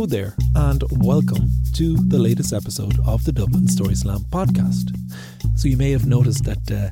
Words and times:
Hello 0.00 0.08
there, 0.08 0.34
and 0.54 0.82
welcome 0.92 1.50
to 1.74 1.94
the 1.94 2.18
latest 2.18 2.54
episode 2.54 2.98
of 3.06 3.22
the 3.26 3.32
Dublin 3.32 3.68
Story 3.68 3.94
Slam 3.94 4.20
podcast. 4.30 4.96
So, 5.58 5.68
you 5.68 5.76
may 5.76 5.90
have 5.90 6.06
noticed 6.06 6.44
that 6.44 6.70
uh, 6.72 6.88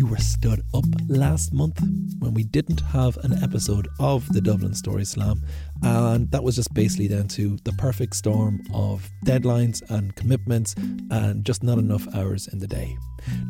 you 0.00 0.06
were 0.06 0.16
stood 0.16 0.62
up 0.72 0.86
last 1.08 1.52
month 1.52 1.78
when 2.20 2.32
we 2.32 2.42
didn't 2.42 2.80
have 2.80 3.18
an 3.18 3.34
episode 3.42 3.86
of 3.98 4.26
the 4.32 4.40
Dublin 4.40 4.72
Story 4.72 5.04
Slam, 5.04 5.42
and 5.82 6.30
that 6.30 6.42
was 6.42 6.56
just 6.56 6.72
basically 6.72 7.06
down 7.06 7.28
to 7.28 7.58
the 7.64 7.72
perfect 7.72 8.16
storm 8.16 8.62
of 8.72 9.10
deadlines 9.26 9.82
and 9.90 10.16
commitments 10.16 10.74
and 11.10 11.44
just 11.44 11.62
not 11.62 11.76
enough 11.76 12.08
hours 12.14 12.48
in 12.48 12.60
the 12.60 12.66
day. 12.66 12.96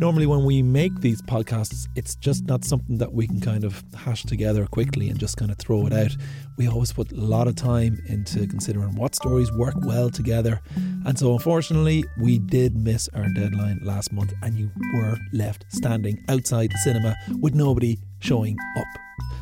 Normally, 0.01 0.27
when 0.27 0.45
we 0.45 0.62
make 0.62 1.01
these 1.01 1.23
podcasts, 1.23 1.87
it's 1.95 2.17
just 2.17 2.45
not 2.47 2.65
something 2.65 2.98
that 2.98 3.12
we 3.12 3.28
can 3.28 3.41
kind 3.41 3.62
of 3.62 3.84
hash 3.97 4.25
together 4.25 4.67
quickly 4.67 5.09
and 5.09 5.19
just 5.21 5.37
kind 5.37 5.53
of 5.53 5.59
throw 5.59 5.87
it 5.87 5.93
out. 5.93 6.11
We 6.59 6.67
always 6.67 6.93
put 6.93 7.12
a 7.12 7.21
lot 7.21 7.47
of 7.47 7.55
time 7.55 7.97
into 8.09 8.48
considering 8.48 8.97
what 8.97 9.15
stories 9.15 9.53
work 9.53 9.75
well 9.87 10.11
together. 10.11 10.61
And 11.06 11.17
so, 11.17 11.33
unfortunately, 11.33 12.05
we 12.19 12.41
did 12.41 12.77
miss 12.77 13.09
our 13.15 13.28
deadline 13.28 13.78
last 13.83 14.12
month, 14.12 14.33
and 14.43 14.59
you 14.59 14.71
were 14.95 15.17
left 15.33 15.65
standing 15.69 16.25
outside 16.41 16.70
the 16.70 16.78
cinema 16.78 17.14
with 17.38 17.55
nobody 17.55 17.98
showing 18.20 18.56
up. 18.78 18.86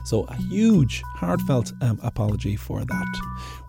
So, 0.04 0.24
a 0.24 0.34
huge, 0.34 1.02
heartfelt 1.14 1.72
um, 1.80 2.00
apology 2.02 2.56
for 2.56 2.84
that. 2.84 3.20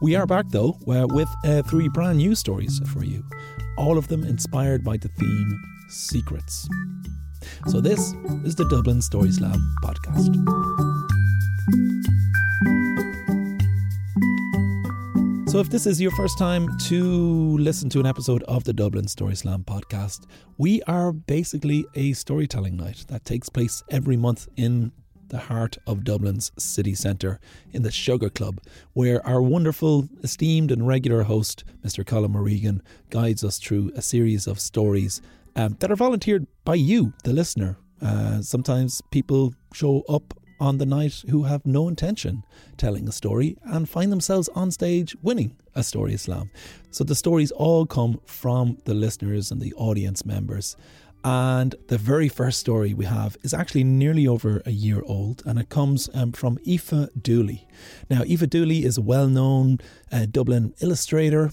We 0.02 0.16
are 0.16 0.26
back 0.26 0.46
though 0.50 0.78
uh, 0.88 1.06
with 1.10 1.30
uh, 1.46 1.62
three 1.64 1.90
brand 1.90 2.18
new 2.18 2.34
stories 2.34 2.82
for 2.92 3.04
you, 3.04 3.24
all 3.78 3.98
of 3.98 4.08
them 4.08 4.24
inspired 4.24 4.84
by 4.84 4.98
the 4.98 5.10
theme 5.10 5.62
secrets. 5.90 6.68
So, 7.68 7.82
this 7.82 8.00
is 8.46 8.56
the 8.56 8.68
Dublin 8.68 9.02
Story 9.02 9.32
Slam 9.32 9.60
podcast. 9.84 11.09
So, 15.60 15.64
if 15.64 15.70
this 15.70 15.88
is 15.88 16.00
your 16.00 16.12
first 16.12 16.38
time 16.38 16.70
to 16.88 17.58
listen 17.58 17.90
to 17.90 18.00
an 18.00 18.06
episode 18.06 18.44
of 18.44 18.64
the 18.64 18.72
Dublin 18.72 19.10
Story 19.10 19.36
Slam 19.36 19.66
podcast, 19.66 20.26
we 20.58 20.82
are 20.84 21.12
basically 21.12 21.86
a 21.96 22.14
storytelling 22.14 22.78
night 22.78 23.04
that 23.10 23.26
takes 23.26 23.50
place 23.50 23.84
every 23.90 24.16
month 24.16 24.48
in 24.56 24.94
the 25.28 25.38
heart 25.38 25.78
of 25.86 26.06
Dublin's 26.06 26.54
city 26.58 26.96
centre 26.96 27.42
in 27.74 27.84
the 27.84 27.92
Sugar 27.92 28.30
Club, 28.30 28.62
where 28.94 29.22
our 29.28 29.42
wonderful, 29.42 30.08
esteemed, 30.24 30.72
and 30.72 30.88
regular 30.88 31.24
host, 31.24 31.66
Mr. 31.84 32.06
Colin 32.06 32.32
Morrigan, 32.32 32.82
guides 33.10 33.44
us 33.44 33.60
through 33.60 33.92
a 33.98 34.02
series 34.02 34.48
of 34.48 34.62
stories 34.62 35.22
um, 35.58 35.76
that 35.82 35.92
are 35.92 35.98
volunteered 35.98 36.48
by 36.64 36.76
you, 36.76 37.12
the 37.26 37.34
listener. 37.34 37.76
Uh, 38.02 38.42
sometimes 38.42 39.02
people 39.12 39.54
show 39.74 40.04
up 40.08 40.34
on 40.60 40.78
the 40.78 40.86
night 40.86 41.24
who 41.30 41.44
have 41.44 41.66
no 41.66 41.88
intention 41.88 42.44
telling 42.78 43.08
a 43.08 43.12
story 43.12 43.58
and 43.64 43.90
find 43.90 44.12
themselves 44.12 44.50
on 44.50 44.72
stage 44.72 45.16
winning 45.22 45.56
a 45.76 45.84
story 45.84 46.18
slam. 46.18 46.50
So 46.92 47.04
the 47.04 47.16
stories 47.16 47.52
all 47.52 47.86
come 47.86 48.20
from 48.26 48.78
the 48.86 48.94
listeners 48.94 49.52
and 49.52 49.62
the 49.62 49.74
audience 49.74 50.26
members. 50.26 50.76
And 51.24 51.76
the 51.88 51.98
very 51.98 52.30
first 52.30 52.60
story 52.60 52.94
we 52.94 53.06
have 53.06 53.36
is 53.44 53.54
actually 53.54 53.84
nearly 53.84 54.26
over 54.26 54.62
a 54.66 54.72
year 54.72 55.02
old, 55.06 55.44
and 55.46 55.60
it 55.60 55.68
comes 55.68 56.10
um, 56.14 56.32
from 56.32 56.58
Aoife 56.66 57.10
Dooley. 57.22 57.68
Now, 58.10 58.22
Aoife 58.24 58.50
Dooley 58.50 58.86
is 58.86 58.98
a 58.98 59.02
well 59.02 59.28
known 59.28 59.80
uh, 60.14 60.28
Dublin 60.32 60.74
illustrator, 60.80 61.52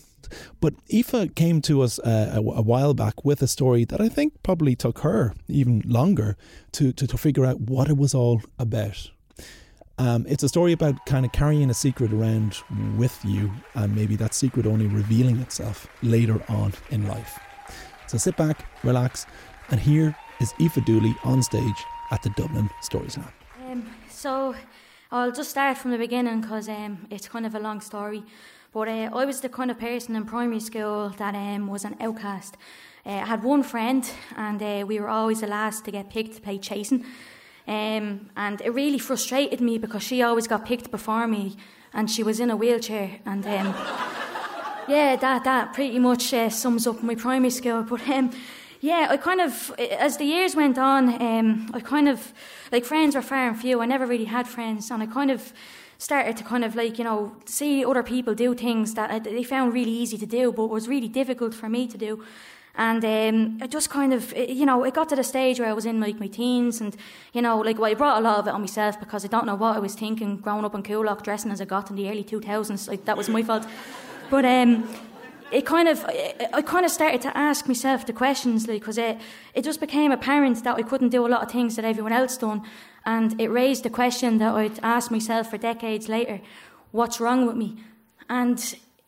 but 0.61 0.75
Aoife 0.93 1.35
came 1.35 1.61
to 1.63 1.83
us 1.83 1.99
uh, 2.01 2.33
a, 2.35 2.39
a, 2.39 2.63
while 2.63 2.95
back 2.95 3.25
with 3.25 3.43
a 3.43 3.47
story 3.47 3.85
that 3.85 4.01
I 4.01 4.09
think 4.09 4.43
probably 4.43 4.75
took 4.75 5.01
her 5.01 5.35
even 5.49 5.83
longer 5.87 6.37
to, 6.73 6.93
to, 6.93 7.07
to 7.07 7.19
figure 7.19 7.45
out 7.45 7.61
what 7.61 7.89
it 7.89 7.97
was 7.97 8.15
all 8.15 8.43
about. 8.59 9.11
Um, 9.99 10.27
it's 10.29 10.43
a 10.43 10.49
story 10.49 10.73
about 10.73 11.07
kind 11.07 11.25
of 11.25 11.33
carrying 11.33 11.71
a 11.71 11.75
secret 11.75 12.13
around 12.13 12.59
with 12.97 13.19
you, 13.25 13.51
and 13.75 13.95
maybe 13.95 14.15
that 14.17 14.35
secret 14.35 14.67
only 14.67 14.87
revealing 14.87 15.39
itself 15.41 15.87
later 16.03 16.43
on 16.49 16.75
in 16.91 17.09
life. 17.09 17.39
So 18.07 18.19
sit 18.19 18.37
back, 18.37 18.67
relax, 18.85 19.27
and 19.71 19.81
here 19.81 20.15
is 20.41 20.53
Aoife 20.61 20.85
Dooley 20.85 21.15
on 21.25 21.43
stage 21.43 21.85
at 22.11 22.23
the 22.23 22.31
Dublin 22.31 22.69
Stories 22.83 23.15
Slam. 23.15 23.33
Um, 23.67 23.91
so 24.11 24.55
I'll 25.11 25.33
just 25.33 25.51
start 25.51 25.79
from 25.79 25.93
the 25.93 25.99
beginning 25.99 26.41
because 26.41 26.69
um, 26.69 27.07
it's 27.11 27.29
kind 27.29 27.47
of 27.47 27.55
a 27.55 27.61
long 27.61 27.81
story. 27.81 28.23
But 28.73 28.89
uh, 28.89 29.11
I 29.13 29.25
was 29.25 29.41
the 29.41 29.49
kind 29.49 29.71
of 29.71 29.79
person 29.79 30.17
in 30.17 30.25
primary 30.25 30.61
school 30.61 31.11
that 31.19 31.35
um, 31.35 31.67
was 31.67 31.85
an 31.85 31.97
outcast. 32.01 32.57
Uh, 33.05 33.11
I 33.11 33.27
had 33.27 33.43
one 33.43 33.63
friend, 33.63 34.09
and 34.37 34.63
uh, 34.63 34.85
we 34.87 34.99
were 35.01 35.09
always 35.09 35.41
the 35.41 35.47
last 35.47 35.85
to 35.85 35.91
get 35.91 36.11
picked 36.11 36.35
to 36.35 36.41
play 36.41 36.59
chasing. 36.59 37.05
Um, 37.69 38.31
and 38.37 38.61
it 38.61 38.71
really 38.71 38.99
frustrated 38.99 39.61
me 39.61 39.79
because 39.79 40.03
she 40.03 40.23
always 40.23 40.47
got 40.47 40.65
picked 40.65 40.91
before 40.91 41.27
me, 41.27 41.57
and 41.95 42.11
she 42.11 42.23
was 42.23 42.41
in 42.41 42.51
a 42.51 42.57
wheelchair. 42.57 43.21
And 43.25 43.47
um, 43.47 43.67
yeah, 44.89 45.17
that 45.17 45.45
that 45.45 45.73
pretty 45.73 45.99
much 45.99 46.35
uh, 46.35 46.51
sums 46.51 46.87
up 46.87 47.03
my 47.03 47.15
primary 47.15 47.51
school. 47.51 47.83
But 47.83 48.09
um, 48.09 48.31
yeah, 48.81 49.09
I 49.11 49.17
kind 49.17 49.41
of, 49.41 49.73
as 49.79 50.17
the 50.17 50.25
years 50.25 50.55
went 50.55 50.79
on, 50.79 51.21
um, 51.23 51.71
I 51.73 51.81
kind 51.81 52.09
of, 52.09 52.33
like, 52.71 52.85
friends 52.85 53.15
were 53.15 53.23
far 53.23 53.49
and 53.49 53.59
few. 53.59 53.81
I 53.81 53.87
never 53.87 54.07
really 54.07 54.27
had 54.27 54.47
friends, 54.47 54.91
and 54.91 55.03
I 55.03 55.07
kind 55.07 55.31
of 55.31 55.53
started 55.99 56.37
to 56.37 56.45
kind 56.45 56.65
of, 56.65 56.75
like, 56.75 56.99
you 56.99 57.05
know, 57.05 57.37
see 57.45 57.85
other 57.85 58.03
people 58.03 58.35
do 58.35 58.55
things 58.55 58.95
that 58.95 59.25
they 59.25 59.43
found 59.43 59.75
really 59.75 59.91
easy 59.91 60.19
to 60.19 60.27
do, 60.27 60.53
but 60.53 60.67
was 60.67 60.89
really 60.89 61.09
difficult 61.09 61.55
for 61.55 61.69
me 61.69 61.87
to 61.87 61.99
do. 61.99 62.23
And 62.79 63.03
um, 63.05 63.59
I 63.63 63.67
just 63.67 63.89
kind 63.89 64.13
of, 64.13 64.37
you 64.37 64.67
know, 64.67 64.85
it 64.85 64.93
got 64.93 65.09
to 65.09 65.17
the 65.17 65.25
stage 65.25 65.59
where 65.59 65.71
I 65.71 65.73
was 65.73 65.87
in 65.87 65.99
like 65.99 66.21
my 66.21 66.27
teens, 66.27 66.83
and 66.83 66.95
you 67.33 67.41
know, 67.41 67.59
like 67.59 67.79
well, 67.79 67.91
I 67.91 67.95
brought 67.95 68.19
a 68.19 68.21
lot 68.21 68.39
of 68.39 68.49
it 68.49 68.51
on 68.51 68.61
myself 68.61 69.01
because 69.01 69.25
I 69.25 69.29
don't 69.29 69.47
know 69.47 69.55
what 69.55 69.77
I 69.77 69.79
was 69.79 69.95
thinking 69.95 70.37
growing 70.37 70.65
up 70.65 70.75
in 70.75 70.83
Coolock, 70.83 71.23
dressing 71.23 71.51
as 71.51 71.61
I 71.63 71.65
got 71.65 71.89
in 71.89 71.97
the 71.97 72.11
early 72.11 72.23
two 72.23 72.41
thousands. 72.41 72.87
Like 72.87 73.07
that 73.07 73.17
was 73.17 73.31
my 73.31 73.43
fault. 73.43 73.67
But 74.29 74.45
um, 74.45 74.87
it 75.53 75.65
kind 75.65 75.89
of, 75.89 76.05
I 76.05 76.63
kind 76.63 76.85
of 76.85 76.91
started 76.91 77.21
to 77.23 77.37
ask 77.37 77.69
myself 77.69 78.07
the 78.07 78.13
questions, 78.13 78.67
like, 78.67 78.81
because 78.81 78.99
it, 78.99 79.19
it 79.55 79.63
just 79.63 79.81
became 79.81 80.13
apparent 80.13 80.65
that 80.65 80.77
I 80.77 80.83
couldn't 80.83 81.11
do 81.11 81.27
a 81.27 81.29
lot 81.29 81.43
of 81.43 81.51
things 81.51 81.77
that 81.77 81.85
everyone 81.85 82.13
else 82.13 82.37
done, 82.37 82.63
and 83.05 83.41
it 83.41 83.49
raised 83.49 83.85
the 83.85 83.91
question 83.91 84.39
that 84.39 84.55
I'd 84.55 84.79
asked 84.83 85.11
myself 85.11 85.51
for 85.51 85.59
decades 85.59 86.09
later: 86.09 86.41
what's 86.91 87.21
wrong 87.21 87.47
with 87.47 87.57
me? 87.57 87.77
And 88.29 88.59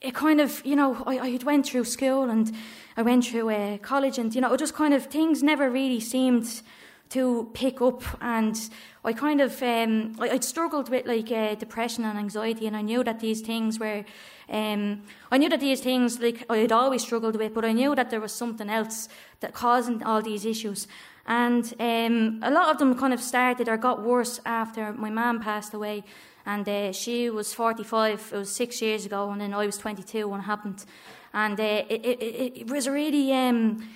it 0.00 0.14
kind 0.14 0.40
of, 0.40 0.64
you 0.64 0.76
know, 0.76 1.02
I, 1.06 1.19
I 1.19 1.38
went 1.44 1.67
through 1.67 1.85
school 1.85 2.31
and 2.31 2.52
I 2.96 3.02
went 3.02 3.26
through 3.26 3.50
uh, 3.50 3.79
college, 3.79 4.19
and 4.19 4.32
you 4.35 4.40
know, 4.40 4.52
it 4.52 4.58
just 4.58 4.75
kind 4.75 4.94
of 4.94 5.06
things 5.06 5.43
never 5.43 5.69
really 5.69 6.00
seemed 6.00 6.62
to 7.10 7.50
pick 7.55 7.81
up, 7.81 8.02
and 8.20 8.56
I 9.05 9.12
kind 9.12 9.40
of, 9.40 9.62
um, 9.62 10.16
I, 10.19 10.28
would 10.28 10.44
struggled 10.44 10.88
with 10.90 11.06
like 11.06 11.31
uh, 11.31 11.55
depression 11.55 12.05
and 12.05 12.19
anxiety, 12.19 12.66
and 12.66 12.76
I 12.76 12.82
knew 12.82 13.02
that 13.05 13.20
these 13.20 13.40
things 13.40 13.78
were 13.78 14.05
um, 14.50 15.02
I 15.31 15.37
knew 15.37 15.49
that 15.50 15.60
these 15.60 15.81
things, 15.81 16.20
like 16.20 16.44
I 16.49 16.58
had 16.58 16.72
always 16.72 17.02
struggled 17.02 17.37
with, 17.37 17.52
but 17.55 17.64
I 17.64 17.72
knew 17.72 17.94
that 17.94 18.10
there 18.10 18.20
was 18.20 18.32
something 18.32 18.70
else 18.70 19.08
that 19.40 19.52
causing 19.52 20.02
all 20.02 20.22
these 20.22 20.46
issues. 20.46 20.88
And 21.26 21.75
um, 21.78 22.40
a 22.43 22.50
lot 22.50 22.70
of 22.70 22.78
them 22.78 22.99
kind 22.99 23.12
of 23.12 23.20
started 23.20 23.69
or 23.69 23.76
got 23.76 24.02
worse 24.02 24.40
after 24.46 24.94
my 24.94 25.11
mum 25.11 25.40
passed 25.40 25.75
away. 25.75 26.04
and 26.46 26.66
uh, 26.66 26.93
she 26.93 27.28
was 27.28 27.52
45. 27.52 28.31
It 28.32 28.38
was 28.38 28.50
six 28.50 28.81
years 28.81 29.04
ago, 29.04 29.31
and 29.31 29.40
then 29.40 29.52
I 29.52 29.66
was 29.66 29.76
22 29.76 30.26
when 30.26 30.40
it 30.40 30.44
happened. 30.44 30.87
And 31.34 31.61
uh, 31.61 31.84
it, 31.90 32.00
it, 32.06 32.58
it, 32.61 32.70
was 32.70 32.88
really 32.88 33.34
um, 33.34 33.87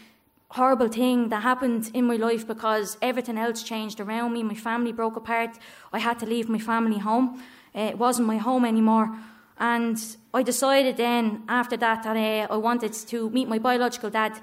horrible 0.53 0.89
thing 0.89 1.31
that 1.31 1.43
happened 1.43 1.91
in 1.95 2.05
my 2.07 2.17
life 2.17 2.47
because 2.47 2.99
everything 3.01 3.39
else 3.39 3.63
changed 3.63 4.01
around 4.01 4.33
me. 4.35 4.43
My 4.43 4.55
family 4.55 4.93
broke 4.93 5.17
apart. 5.17 5.59
I 5.93 5.99
had 5.99 6.19
to 6.19 6.27
leave 6.27 6.49
my 6.49 6.59
family 6.59 6.99
home. 6.99 7.43
Uh, 7.75 7.81
it 7.93 7.99
wasn't 7.99 8.29
my 8.29 8.37
home 8.37 8.67
anymore. 8.67 9.17
And 9.59 9.99
I 10.35 10.43
decided 10.43 10.97
then, 10.97 11.43
after 11.49 11.77
that, 11.79 12.03
that 12.03 12.17
uh, 12.17 12.53
I 12.53 12.57
wanted 12.57 12.93
to 12.93 13.31
meet 13.31 13.49
my 13.49 13.59
biological 13.59 14.11
dad. 14.11 14.41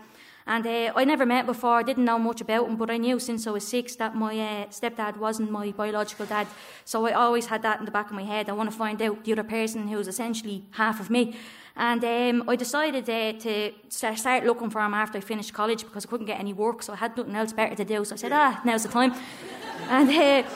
And 0.50 0.66
uh, 0.66 0.92
I 0.96 1.06
never 1.06 1.28
met 1.28 1.46
before, 1.46 1.84
didn't 1.84 2.06
know 2.06 2.18
much 2.18 2.42
about 2.42 2.68
him, 2.68 2.76
but 2.76 2.90
I 2.90 2.98
knew 2.98 3.20
since 3.20 3.46
I 3.46 3.52
was 3.52 3.68
six 3.68 3.96
that 3.98 4.16
my 4.16 4.34
uh, 4.34 4.66
stepdad 4.72 5.18
wasn't 5.18 5.52
my 5.52 5.70
biological 5.70 6.26
dad. 6.26 6.48
So 6.86 7.06
I 7.06 7.12
always 7.12 7.46
had 7.46 7.62
that 7.62 7.78
in 7.78 7.86
the 7.86 7.92
back 7.92 8.08
of 8.08 8.14
my 8.14 8.24
head. 8.24 8.50
I 8.50 8.54
want 8.54 8.72
to 8.72 8.76
find 8.76 9.00
out 9.00 9.24
the 9.24 9.32
other 9.34 9.44
person 9.44 9.90
who's 9.90 10.08
essentially 10.08 10.64
half 10.72 11.00
of 11.00 11.12
me. 11.12 11.36
And 11.76 12.04
um, 12.04 12.50
I 12.50 12.56
decided 12.56 13.08
uh, 13.08 13.34
to 13.34 13.72
start 13.90 14.44
looking 14.44 14.72
for 14.72 14.82
him 14.82 14.96
after 14.96 15.20
I 15.20 15.22
finished 15.22 15.54
college 15.54 15.84
because 15.84 16.08
I 16.08 16.10
couldn't 16.10 16.26
get 16.26 16.40
any 16.40 16.54
work, 16.54 16.82
so 16.82 16.94
I 16.94 16.96
had 16.96 17.16
nothing 17.16 17.36
else 17.36 17.54
better 17.54 17.76
to 17.76 17.86
do. 17.86 18.04
So 18.04 18.16
I 18.16 18.18
said, 18.18 18.32
ah, 18.32 18.60
now's 18.66 18.82
the 18.82 18.90
time. 18.90 19.14
and 19.88 20.10
uh, 20.10 20.50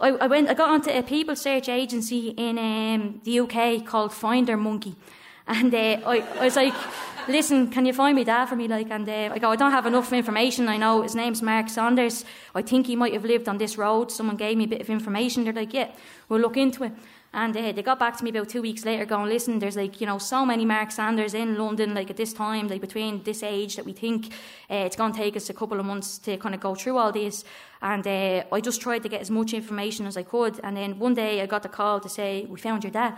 I, 0.00 0.08
I, 0.10 0.26
went, 0.28 0.48
I 0.48 0.54
got 0.54 0.70
onto 0.70 0.90
a 0.90 1.02
people 1.02 1.34
search 1.34 1.68
agency 1.68 2.28
in 2.28 2.56
um, 2.56 3.20
the 3.24 3.40
UK 3.40 3.84
called 3.84 4.12
Finder 4.12 4.56
Monkey. 4.56 4.94
And 5.46 5.74
uh, 5.74 5.98
I, 6.06 6.24
I 6.38 6.44
was 6.44 6.56
like, 6.56 6.74
listen, 7.28 7.70
can 7.70 7.86
you 7.86 7.92
find 7.92 8.16
me 8.16 8.24
dad 8.24 8.46
for 8.46 8.56
me? 8.56 8.68
Like, 8.68 8.90
and 8.90 9.08
uh, 9.08 9.30
I 9.32 9.38
go, 9.38 9.50
I 9.50 9.56
don't 9.56 9.72
have 9.72 9.86
enough 9.86 10.12
information. 10.12 10.68
I 10.68 10.76
know 10.76 11.02
his 11.02 11.14
name's 11.14 11.42
Mark 11.42 11.68
Saunders. 11.68 12.24
I 12.54 12.62
think 12.62 12.86
he 12.86 12.96
might 12.96 13.12
have 13.12 13.24
lived 13.24 13.48
on 13.48 13.58
this 13.58 13.76
road. 13.76 14.10
Someone 14.10 14.36
gave 14.36 14.56
me 14.56 14.64
a 14.64 14.68
bit 14.68 14.80
of 14.80 14.90
information. 14.90 15.44
They're 15.44 15.52
like, 15.52 15.74
yeah, 15.74 15.90
we'll 16.28 16.40
look 16.40 16.56
into 16.56 16.84
it. 16.84 16.92
And 17.32 17.56
uh, 17.56 17.70
they 17.70 17.82
got 17.82 18.00
back 18.00 18.16
to 18.16 18.24
me 18.24 18.30
about 18.30 18.48
two 18.48 18.60
weeks 18.60 18.84
later, 18.84 19.04
going, 19.04 19.28
"Listen, 19.28 19.60
there's 19.60 19.76
like 19.76 20.00
you 20.00 20.06
know 20.08 20.18
so 20.18 20.44
many 20.44 20.64
Mark 20.64 20.90
Sanders 20.90 21.32
in 21.32 21.56
London, 21.56 21.94
like 21.94 22.10
at 22.10 22.16
this 22.16 22.32
time, 22.32 22.66
like 22.66 22.80
between 22.80 23.22
this 23.22 23.44
age 23.44 23.76
that 23.76 23.84
we 23.84 23.92
think 23.92 24.32
uh, 24.68 24.86
it's 24.86 24.96
going 24.96 25.12
to 25.12 25.18
take 25.18 25.36
us 25.36 25.48
a 25.48 25.54
couple 25.54 25.78
of 25.78 25.86
months 25.86 26.18
to 26.18 26.36
kind 26.38 26.56
of 26.56 26.60
go 26.60 26.74
through 26.74 26.98
all 26.98 27.12
this." 27.12 27.44
And 27.82 28.04
uh, 28.04 28.42
I 28.50 28.60
just 28.60 28.80
tried 28.80 29.04
to 29.04 29.08
get 29.08 29.20
as 29.20 29.30
much 29.30 29.54
information 29.54 30.06
as 30.06 30.16
I 30.16 30.24
could. 30.24 30.58
And 30.64 30.76
then 30.76 30.98
one 30.98 31.14
day 31.14 31.40
I 31.40 31.46
got 31.46 31.62
the 31.62 31.68
call 31.68 32.00
to 32.00 32.08
say, 32.08 32.46
"We 32.48 32.58
found 32.58 32.82
your 32.82 32.90
dad," 32.90 33.16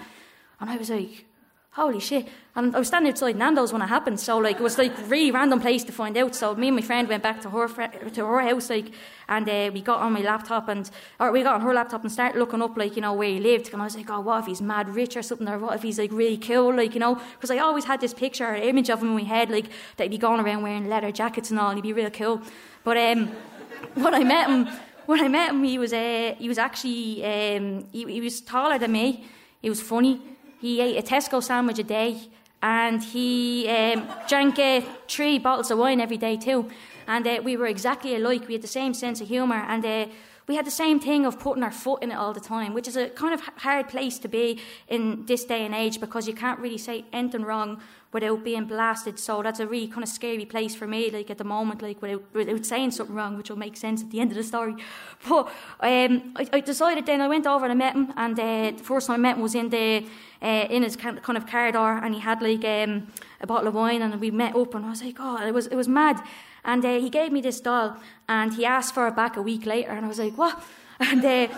and 0.61 0.69
I 0.69 0.77
was 0.77 0.91
like, 0.91 1.25
holy 1.73 2.01
shit. 2.01 2.29
And 2.55 2.77
I 2.77 2.79
was 2.79 2.89
standing 2.89 3.11
outside 3.11 3.37
Nando's 3.37 3.73
when 3.73 3.81
it 3.81 3.87
happened, 3.87 4.21
so 4.21 4.37
like 4.37 4.57
it 4.57 4.63
was 4.63 4.77
like 4.77 4.93
really 5.09 5.31
random 5.31 5.59
place 5.59 5.85
to 5.85 5.93
find 5.93 6.19
out. 6.19 6.35
So 6.35 6.55
me 6.55 6.69
and 6.69 6.77
my 6.77 6.83
friend 6.83 7.09
went 7.09 7.23
back 7.23 7.41
to 7.43 7.51
her 7.51 7.67
to 7.67 8.27
her 8.27 8.41
house, 8.43 8.69
like, 8.69 8.93
and 9.27 9.49
uh, 9.49 9.71
we 9.73 9.81
got 9.81 10.01
on 10.01 10.13
my 10.13 10.21
laptop 10.21 10.69
and 10.69 10.91
or 11.19 11.33
we 11.33 11.43
got 11.43 11.55
on 11.55 11.61
her 11.63 11.73
laptop 11.73 12.03
and 12.03 12.13
started 12.13 12.39
looking 12.39 12.61
up 12.61 12.77
like 12.77 12.95
you 12.95 13.01
know 13.01 13.15
where 13.15 13.31
he 13.31 13.41
lived. 13.41 13.73
And 13.73 13.81
I 13.81 13.87
was 13.87 13.97
like, 13.97 14.11
oh, 14.11 14.21
what 14.21 14.41
if 14.41 14.47
he's 14.47 14.61
mad 14.61 14.91
rich 14.91 15.17
or 15.17 15.23
something, 15.23 15.49
or 15.49 15.59
what 15.59 15.75
if 15.75 15.83
he's 15.83 15.99
like 15.99 16.13
really 16.13 16.37
cool, 16.37 16.77
like 16.77 16.93
you 16.93 17.01
know? 17.01 17.15
Because 17.15 17.51
I 17.51 17.59
always 17.59 17.87
had 17.87 18.03
this 18.03 18.13
picture 18.13 18.47
or 18.47 18.55
image 18.55 18.91
of 18.91 19.01
him 19.01 19.09
in 19.09 19.15
my 19.15 19.23
head, 19.23 19.49
like 19.49 19.71
that 19.97 20.05
he'd 20.05 20.11
be 20.11 20.19
going 20.19 20.41
around 20.41 20.63
wearing 20.63 20.91
leather 20.91 21.11
jackets 21.11 21.51
and 21.51 21.59
all, 21.59 21.71
and 21.71 21.79
he'd 21.79 21.89
be 21.89 21.95
real 21.95 22.11
cool. 22.11 22.43
But 22.85 22.99
um, 22.99 23.29
when 23.95 24.15
I 24.15 24.25
met 24.25 24.51
him, 24.51 24.69
when 25.07 25.25
I 25.25 25.29
met 25.29 25.51
him, 25.53 25.65
he 25.65 25.79
was 25.79 25.95
uh, 25.95 26.35
he 26.39 26.49
was 26.49 26.59
actually 26.59 27.25
um, 27.25 27.87
he, 27.93 28.05
he 28.05 28.21
was 28.21 28.43
taller 28.43 28.79
than 28.79 28.93
me. 28.93 29.25
He 29.63 29.71
was 29.71 29.81
funny 29.81 30.21
he 30.63 30.81
ate 30.81 30.97
a 30.97 31.03
Tesco 31.03 31.43
sandwich 31.43 31.81
a 31.81 31.83
day 31.83 32.29
and 32.63 33.03
he 33.03 33.69
um, 33.69 34.09
drank 34.29 34.61
uh, 34.61 34.81
three 35.09 35.37
bottles 35.41 35.73
of 35.73 35.79
wine 35.79 36.01
every 36.01 36.17
day 36.17 36.37
too. 36.37 36.71
And 37.09 37.27
uh, 37.27 37.41
we 37.43 37.57
were 37.57 37.67
exactly 37.67 38.15
alike. 38.15 38.47
We 38.47 38.55
had 38.55 38.63
the 38.63 38.69
same 38.69 38.95
sense 38.95 39.21
of 39.21 39.27
humour 39.27 39.57
and 39.57 39.85
uh, 39.85 40.07
we 40.47 40.55
had 40.55 40.65
the 40.65 40.71
same 40.71 41.01
thing 41.01 41.27
of 41.27 41.41
putting 41.41 41.65
our 41.65 41.73
foot 41.73 42.05
in 42.05 42.13
it 42.13 42.15
all 42.15 42.33
the 42.33 42.41
time, 42.41 42.75
which 42.75 42.87
is 42.87 42.97
a 42.97 43.09
kind 43.09 43.35
of 43.35 43.41
hard 43.57 43.89
place 43.89 44.21
to 44.21 44.29
be 44.29 44.61
in 44.87 45.27
this 45.27 45.45
day 45.45 45.67
and 45.67 45.75
age 45.75 46.01
because 46.01 46.29
you 46.29 46.35
can't 46.35 46.61
really 46.61 46.79
say 46.79 47.07
anything 47.13 47.43
wrong 47.43 47.81
without 48.13 48.45
being 48.45 48.67
blasted. 48.67 49.19
So 49.19 49.43
that's 49.43 49.61
a 49.61 49.67
really 49.67 49.89
kind 49.89 50.03
of 50.03 50.09
scary 50.09 50.45
place 50.45 50.75
for 50.75 50.87
me, 50.87 51.11
like 51.11 51.31
at 51.31 51.39
the 51.39 51.45
moment, 51.45 51.83
like 51.83 52.01
without, 52.03 52.23
without 52.35 52.67
saying 52.67 52.91
something 52.91 53.17
wrong, 53.17 53.37
which 53.37 53.49
will 53.49 53.59
make 53.59 53.77
sense 53.77 54.03
at 54.03 54.11
the 54.11 54.21
end 54.21 54.31
of 54.31 54.37
the 54.37 54.45
story. 54.45 54.77
But 55.29 55.47
um, 55.81 56.35
I, 56.37 56.49
I, 56.53 56.61
decided 56.61 57.07
then 57.07 57.21
I 57.21 57.29
went 57.29 57.47
over 57.47 57.65
and 57.65 57.73
I 57.73 57.77
met 57.77 57.95
him, 57.95 58.13
and 58.17 58.39
uh, 58.39 58.73
the 58.77 58.85
first 58.85 59.07
time 59.07 59.15
I 59.15 59.19
met 59.19 59.37
him 59.37 59.43
was 59.43 59.55
in 59.55 59.71
the 59.71 60.05
uh, 60.43 60.67
in 60.69 60.83
his 60.83 60.97
kind 60.97 61.37
of 61.37 61.47
corridor, 61.47 62.01
and 62.03 62.15
he 62.15 62.21
had 62.21 62.43
like 62.43 62.65
um, 62.65 63.07
a 63.41 63.47
bottle 63.47 63.69
of 63.69 63.75
wine, 63.75 64.03
and 64.03 64.21
we 64.21 64.31
met 64.31 64.57
up, 64.57 64.75
and 64.75 64.85
I 64.85 64.91
was 64.91 65.03
like, 65.03 65.17
oh, 65.21 65.47
it 65.47 65.55
was 65.55 65.69
it 65.69 65.77
was 65.77 65.89
mad. 65.89 66.21
And 66.65 66.85
uh, 66.85 66.99
he 66.99 67.09
gave 67.09 67.33
me 67.33 67.41
this 67.41 67.61
doll, 67.61 67.97
and 68.29 68.55
he 68.55 68.65
asked 68.65 68.95
for 68.95 69.09
it 69.09 69.17
back 69.17 69.37
a 69.37 69.43
week 69.43 69.65
later, 69.65 69.91
and 69.91 70.05
I 70.05 70.09
was 70.09 70.19
like, 70.19 70.37
what? 70.37 70.63
And 71.03 71.25
uh, 71.25 71.49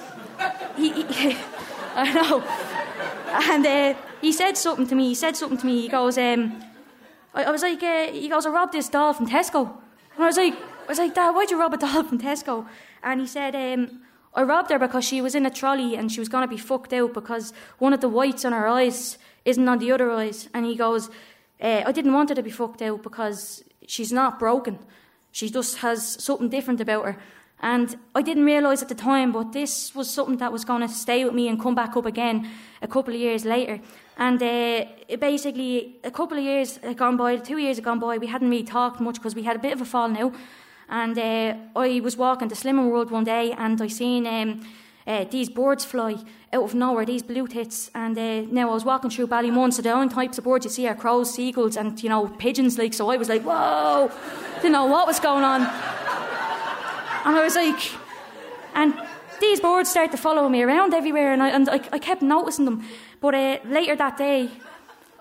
he, 0.76 1.02
he 1.02 1.37
I 1.94 2.12
know. 2.12 2.43
And 3.52 3.67
uh, 3.67 3.94
he 4.20 4.32
said 4.32 4.56
something 4.56 4.87
to 4.87 4.94
me. 4.94 5.08
He 5.08 5.14
said 5.14 5.37
something 5.37 5.58
to 5.58 5.67
me. 5.67 5.82
He 5.82 5.88
goes, 5.88 6.17
um, 6.19 6.62
I, 7.35 7.44
I, 7.44 7.50
was 7.50 7.62
like, 7.62 7.82
uh, 7.82 8.06
he 8.11 8.29
goes, 8.29 8.46
I 8.46 8.50
robbed 8.50 8.73
this 8.73 8.88
doll 8.88 9.12
from 9.12 9.29
Tesco. 9.29 9.70
And 10.14 10.25
I 10.25 10.26
was 10.26 10.37
like, 10.37 10.55
I 10.55 10.87
was 10.88 10.99
like, 10.99 11.14
Dad, 11.14 11.31
why'd 11.32 11.50
you 11.50 11.61
rob 11.61 11.75
a 11.75 11.76
doll 11.76 12.02
from 12.05 12.19
Tesco? 12.19 12.67
And 13.02 13.20
he 13.20 13.26
said, 13.26 13.55
um, 13.55 14.02
I 14.35 14.43
robbed 14.43 14.70
her 14.70 14.79
because 14.79 15.05
she 15.05 15.20
was 15.20 15.35
in 15.35 15.47
a 15.47 15.50
trolley 15.50 15.94
and 15.94 16.11
she 16.11 16.20
was 16.20 16.29
going 16.29 16.43
to 16.43 16.49
be 16.49 16.61
fucked 16.61 16.93
out 16.93 17.14
because 17.14 17.52
one 17.79 17.93
of 17.93 18.00
the 18.00 18.08
whites 18.08 18.44
on 18.44 18.52
her 18.52 18.67
eyes 18.67 19.19
isn't 19.44 19.69
on 19.69 19.79
the 19.79 19.93
other 19.93 20.11
eyes. 20.11 20.49
And 20.52 20.67
he 20.67 20.75
goes, 20.75 21.11
uh, 21.61 21.82
I 21.87 21.93
didn't 21.93 22.12
want 22.12 22.31
her 22.31 22.35
to 22.35 22.43
be 22.43 22.50
fucked 22.50 22.82
out 22.82 23.02
because 23.02 23.62
she's 23.87 24.12
not 24.12 24.38
broken. 24.38 24.79
She 25.31 25.50
just 25.50 25.79
has 25.79 26.23
something 26.23 26.49
different 26.49 26.81
about 26.81 27.05
her. 27.05 27.17
And 27.64 27.96
I 28.14 28.20
didn't 28.20 28.44
realise 28.44 28.82
at 28.82 28.90
the 28.90 28.94
time, 28.94 29.32
but 29.32 29.52
this 29.52 29.94
was 29.94 30.11
something 30.11 30.37
that 30.37 30.52
was 30.52 30.66
going 30.66 30.82
to 30.82 30.88
stay 30.88 31.25
with 31.25 31.32
me 31.32 31.49
and 31.49 31.58
come 31.58 31.75
back 31.75 31.96
up 31.96 32.05
again 32.05 32.46
a 32.82 32.87
couple 32.87 33.14
of 33.14 33.19
years 33.19 33.46
later. 33.46 33.81
And 34.19 34.43
uh, 34.43 34.84
basically, 35.19 35.96
a 36.05 36.11
couple 36.11 36.37
of 36.37 36.44
years 36.44 36.76
had 36.76 36.99
gone 36.99 37.16
by, 37.16 37.38
two 37.38 37.56
years 37.56 37.78
had 37.78 37.84
gone 37.84 37.99
by, 37.99 38.19
we 38.19 38.26
hadn't 38.26 38.50
really 38.50 38.64
talked 38.64 39.00
much 39.00 39.14
because 39.14 39.34
we 39.34 39.44
had 39.44 39.56
a 39.56 39.58
bit 39.58 39.72
of 39.72 39.81
a 39.81 39.87
fall 39.87 40.11
now. 40.11 40.31
And 40.90 41.19
uh, 41.19 41.55
I 41.75 42.00
was 42.00 42.19
walking 42.19 42.49
the 42.49 42.55
Slimming 42.55 42.90
World 42.90 43.11
one 43.11 43.25
day 43.25 43.52
and 43.52 43.81
I 43.81 43.87
seen 43.87 44.26
um, 44.26 44.61
uh, 45.06 45.25
these 45.25 45.49
birds 45.49 45.87
fly 45.87 46.16
out 46.52 46.64
of 46.64 46.75
nowhere, 46.75 47.06
these 47.06 47.22
blue 47.22 47.46
tits. 47.46 47.90
And 47.94 48.19
uh, 48.19 48.43
now 48.43 48.69
I 48.69 48.75
was 48.75 48.84
walking 48.84 49.08
through 49.08 49.28
Ballymun, 49.28 49.72
so 49.72 49.81
the 49.81 49.93
only 49.93 50.12
types 50.12 50.37
of 50.37 50.44
birds 50.44 50.66
you 50.66 50.70
see 50.70 50.87
are 50.87 50.94
crows, 50.94 51.32
seagulls, 51.32 51.78
and 51.78 52.02
you 52.02 52.11
know 52.11 52.28
pigeons. 52.28 52.76
Like 52.76 52.93
so, 52.93 53.08
I 53.11 53.16
was 53.16 53.31
like, 53.31 53.40
whoa, 53.40 54.11
didn't 54.56 54.72
know 54.72 54.84
what 54.84 55.06
was 55.06 55.19
going 55.19 55.44
on. 55.44 55.62
And 57.25 57.37
I 57.37 57.43
was 57.43 57.56
like, 57.56 57.93
and 58.75 58.94
these 59.41 59.59
birds 59.59 59.88
started 59.88 60.12
to 60.12 60.19
follow 60.19 60.49
me 60.49 60.62
around 60.62 60.93
everywhere, 60.93 61.32
and 61.32 61.43
I, 61.43 61.49
and 61.49 61.69
I, 61.71 61.81
I 61.93 61.99
kept 61.99 62.21
noticing 62.21 62.67
them. 62.67 62.85
But 63.21 63.35
uh, 63.35 63.59
later 63.65 63.97
that 63.97 64.19
day, 64.19 64.50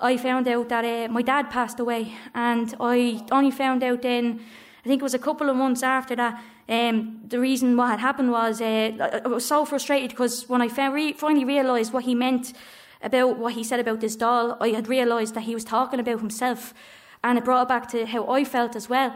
I 0.02 0.18
found 0.18 0.48
out 0.50 0.68
that 0.68 0.84
uh, 0.84 1.12
my 1.12 1.22
dad 1.22 1.50
passed 1.50 1.80
away, 1.80 2.14
and 2.36 2.76
I 2.80 3.26
only 3.32 3.52
found 3.52 3.84
out 3.84 4.02
then, 4.02 4.42
I 4.84 4.88
think 4.90 5.02
it 5.02 5.04
was 5.04 5.14
a 5.14 5.20
couple 5.20 5.50
of 5.50 5.56
months 5.56 5.82
after 5.82 6.16
that, 6.18 6.44
um, 6.68 7.22
the 7.26 7.40
reason 7.40 7.78
what 7.78 7.90
had 7.90 8.00
happened 8.00 8.32
was 8.32 8.62
uh, 8.62 9.22
I 9.24 9.28
was 9.28 9.46
so 9.46 9.64
frustrated 9.64 10.10
because 10.10 10.48
when 10.50 10.62
I 10.62 10.68
finally 10.68 11.46
realised 11.46 11.94
what 11.94 12.04
he 12.04 12.16
meant 12.16 12.54
about 13.02 13.38
what 13.38 13.54
he 13.54 13.64
said 13.64 13.80
about 13.80 14.02
this 14.02 14.16
doll, 14.18 14.58
I 14.60 14.70
had 14.70 14.88
realised 14.90 15.36
that 15.36 15.44
he 15.44 15.54
was 15.54 15.64
talking 15.64 16.00
about 16.02 16.20
himself, 16.20 16.74
and 17.24 17.38
it 17.38 17.46
brought 17.46 17.64
it 17.64 17.68
back 17.70 17.88
to 17.92 18.06
how 18.06 18.30
I 18.30 18.44
felt 18.44 18.76
as 18.76 18.90
well. 18.90 19.16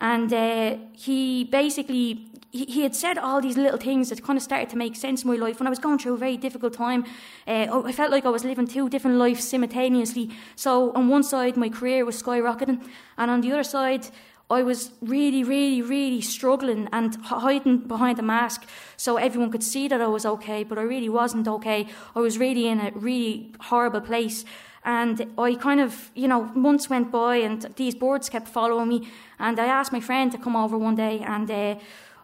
And 0.00 0.32
uh, 0.32 0.76
he 0.92 1.44
basically 1.44 2.28
he, 2.50 2.64
he, 2.64 2.82
had 2.82 2.94
said 2.94 3.18
all 3.18 3.40
these 3.40 3.58
little 3.58 3.78
things 3.78 4.08
that 4.08 4.22
kind 4.22 4.36
of 4.36 4.42
started 4.42 4.70
to 4.70 4.76
make 4.76 4.96
sense 4.96 5.22
in 5.22 5.30
my 5.30 5.36
life. 5.36 5.60
When 5.60 5.66
I 5.66 5.70
was 5.70 5.78
going 5.78 5.98
through 5.98 6.14
a 6.14 6.18
very 6.18 6.36
difficult 6.36 6.72
time, 6.72 7.04
uh, 7.46 7.82
I 7.84 7.92
felt 7.92 8.10
like 8.10 8.24
I 8.24 8.30
was 8.30 8.44
living 8.44 8.66
two 8.66 8.88
different 8.88 9.18
lives 9.18 9.46
simultaneously. 9.46 10.30
So 10.56 10.92
on 10.92 11.08
one 11.08 11.22
side, 11.22 11.56
my 11.56 11.68
career 11.68 12.04
was 12.04 12.22
skyrocketing, 12.22 12.88
and 13.18 13.30
on 13.30 13.42
the 13.42 13.52
other 13.52 13.64
side, 13.64 14.08
I 14.50 14.62
was 14.62 14.92
really, 15.02 15.44
really, 15.44 15.82
really 15.82 16.22
struggling 16.22 16.88
and 16.90 17.16
hiding 17.16 17.78
behind 17.78 18.18
a 18.18 18.22
mask 18.22 18.66
so 18.96 19.18
everyone 19.18 19.50
could 19.50 19.62
see 19.62 19.88
that 19.88 20.00
I 20.00 20.06
was 20.06 20.24
okay, 20.24 20.64
but 20.64 20.78
I 20.78 20.82
really 20.82 21.10
wasn't 21.10 21.46
okay. 21.46 21.86
I 22.16 22.20
was 22.20 22.38
really 22.38 22.66
in 22.66 22.80
a 22.80 22.90
really 22.94 23.52
horrible 23.60 24.00
place. 24.00 24.46
And 24.84 25.26
I 25.36 25.54
kind 25.54 25.80
of, 25.80 26.10
you 26.14 26.28
know, 26.28 26.44
months 26.54 26.88
went 26.88 27.10
by 27.10 27.36
and 27.36 27.66
these 27.76 27.94
birds 27.94 28.28
kept 28.28 28.48
following 28.48 28.88
me. 28.88 29.08
And 29.38 29.58
I 29.58 29.66
asked 29.66 29.92
my 29.92 30.00
friend 30.00 30.32
to 30.32 30.38
come 30.38 30.56
over 30.56 30.78
one 30.78 30.94
day 30.94 31.20
and 31.20 31.50
uh, 31.50 31.74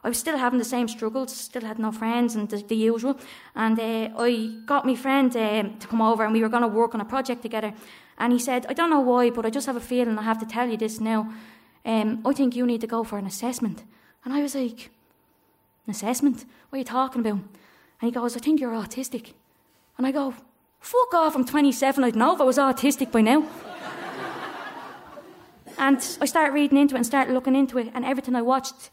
I 0.04 0.08
was 0.08 0.18
still 0.18 0.36
having 0.36 0.58
the 0.58 0.64
same 0.64 0.86
struggles, 0.86 1.34
still 1.34 1.62
had 1.62 1.78
no 1.78 1.90
friends 1.90 2.34
and 2.36 2.48
the, 2.48 2.58
the 2.58 2.76
usual. 2.76 3.18
And 3.54 3.78
uh, 3.78 4.10
I 4.18 4.54
got 4.66 4.86
my 4.86 4.94
friend 4.94 5.34
um, 5.36 5.78
to 5.78 5.86
come 5.86 6.02
over 6.02 6.24
and 6.24 6.32
we 6.32 6.42
were 6.42 6.48
going 6.48 6.62
to 6.62 6.68
work 6.68 6.94
on 6.94 7.00
a 7.00 7.04
project 7.04 7.42
together. 7.42 7.72
And 8.18 8.32
he 8.32 8.38
said, 8.38 8.66
I 8.68 8.74
don't 8.74 8.90
know 8.90 9.00
why, 9.00 9.30
but 9.30 9.46
I 9.46 9.50
just 9.50 9.66
have 9.66 9.76
a 9.76 9.80
feeling 9.80 10.18
I 10.18 10.22
have 10.22 10.38
to 10.40 10.46
tell 10.46 10.68
you 10.68 10.76
this 10.76 11.00
now. 11.00 11.32
Um, 11.84 12.22
I 12.24 12.32
think 12.32 12.54
you 12.54 12.66
need 12.66 12.80
to 12.82 12.86
go 12.86 13.02
for 13.02 13.18
an 13.18 13.26
assessment. 13.26 13.82
And 14.24 14.32
I 14.32 14.42
was 14.42 14.54
like, 14.54 14.90
An 15.86 15.90
assessment? 15.90 16.44
What 16.68 16.76
are 16.76 16.78
you 16.78 16.84
talking 16.84 17.20
about? 17.20 17.40
And 18.00 18.08
he 18.08 18.10
goes, 18.10 18.36
I 18.36 18.40
think 18.40 18.60
you're 18.60 18.72
autistic. 18.72 19.32
And 19.96 20.06
I 20.06 20.12
go, 20.12 20.34
Fuck 20.84 21.14
off, 21.14 21.34
I'm 21.34 21.46
27, 21.46 22.04
I'd 22.04 22.14
know 22.14 22.34
if 22.34 22.42
I 22.42 22.44
was 22.44 22.58
autistic 22.58 23.10
by 23.10 23.22
now. 23.22 23.48
and 25.78 25.96
I 26.20 26.26
started 26.26 26.52
reading 26.52 26.76
into 26.76 26.94
it 26.94 26.98
and 26.98 27.06
started 27.06 27.32
looking 27.32 27.56
into 27.56 27.78
it, 27.78 27.90
and 27.94 28.04
everything 28.04 28.34
I 28.34 28.42
watched 28.42 28.90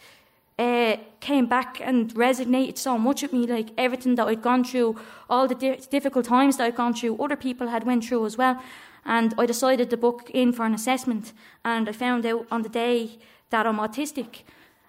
uh, 0.58 0.96
came 1.20 1.48
back 1.48 1.82
and 1.82 2.14
resonated 2.14 2.78
so 2.78 2.98
much 2.98 3.24
with 3.24 3.34
me. 3.34 3.46
Like 3.46 3.72
everything 3.78 4.16
that 4.16 4.26
I'd 4.26 4.42
gone 4.42 4.64
through, 4.64 5.02
all 5.30 5.50
the 5.50 5.56
di- 5.56 5.82
difficult 5.90 6.24
times 6.24 6.56
that 6.56 6.64
I'd 6.64 6.78
gone 6.78 6.94
through, 6.94 7.22
other 7.22 7.36
people 7.36 7.68
had 7.68 7.84
went 7.84 8.06
through 8.06 8.26
as 8.26 8.38
well. 8.38 8.64
And 9.04 9.34
I 9.38 9.46
decided 9.46 9.90
to 9.90 9.98
book 9.98 10.32
in 10.34 10.54
for 10.54 10.66
an 10.66 10.74
assessment, 10.74 11.34
and 11.66 11.90
I 11.90 11.92
found 11.92 12.26
out 12.26 12.48
on 12.50 12.62
the 12.62 12.70
day 12.70 13.20
that 13.50 13.68
I'm 13.68 13.80
autistic. 13.80 14.44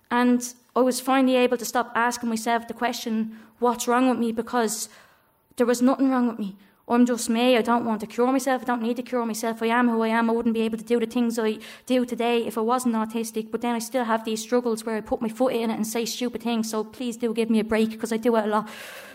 And 0.09 0.55
I 0.77 0.81
was 0.83 1.01
finally 1.01 1.35
able 1.35 1.57
to 1.57 1.65
stop 1.65 1.91
asking 1.97 2.29
myself 2.29 2.69
the 2.69 2.75
question, 2.75 3.41
what's 3.59 3.89
wrong 3.89 4.09
with 4.09 4.21
me? 4.21 4.31
Because 4.31 4.89
there 5.57 5.67
was 5.67 5.83
nothing 5.83 6.09
wrong 6.09 6.29
with 6.29 6.39
me. 6.39 6.55
I'm 6.89 7.07
just 7.07 7.31
me. 7.31 7.57
I 7.57 7.62
don't 7.62 7.85
want 7.85 8.01
to 8.01 8.07
cure 8.07 8.31
myself. 8.33 8.62
I 8.62 8.65
don't 8.65 8.83
need 8.83 8.97
to 8.97 9.03
cure 9.03 9.25
myself. 9.25 9.62
I 9.62 9.67
am 9.67 9.89
who 9.89 10.03
I 10.03 10.09
am. 10.09 10.29
I 10.29 10.33
wouldn't 10.33 10.55
be 10.55 10.62
able 10.62 10.79
to 10.79 10.85
do 10.85 10.99
the 10.99 11.07
things 11.07 11.39
I 11.39 11.59
do 11.87 12.05
today 12.05 12.45
if 12.47 12.59
I 12.59 12.61
wasn't 12.61 12.95
autistic. 12.95 13.51
But 13.51 13.61
then 13.61 13.75
I 13.75 13.79
still 13.79 14.05
have 14.05 14.25
these 14.25 14.43
struggles 14.43 14.85
where 14.85 14.97
I 14.97 15.01
put 15.01 15.23
my 15.23 15.29
foot 15.29 15.53
in 15.55 15.71
it 15.71 15.75
and 15.75 15.87
say 15.87 16.05
stupid 16.05 16.43
things. 16.43 16.71
So 16.71 16.85
please 16.85 17.17
do 17.17 17.33
give 17.33 17.51
me 17.51 17.61
a 17.61 17.65
break 17.65 17.91
because 17.91 18.12
I 18.12 18.17
do 18.17 18.35
it 18.37 18.45
a 18.45 18.49
lot. 18.49 18.69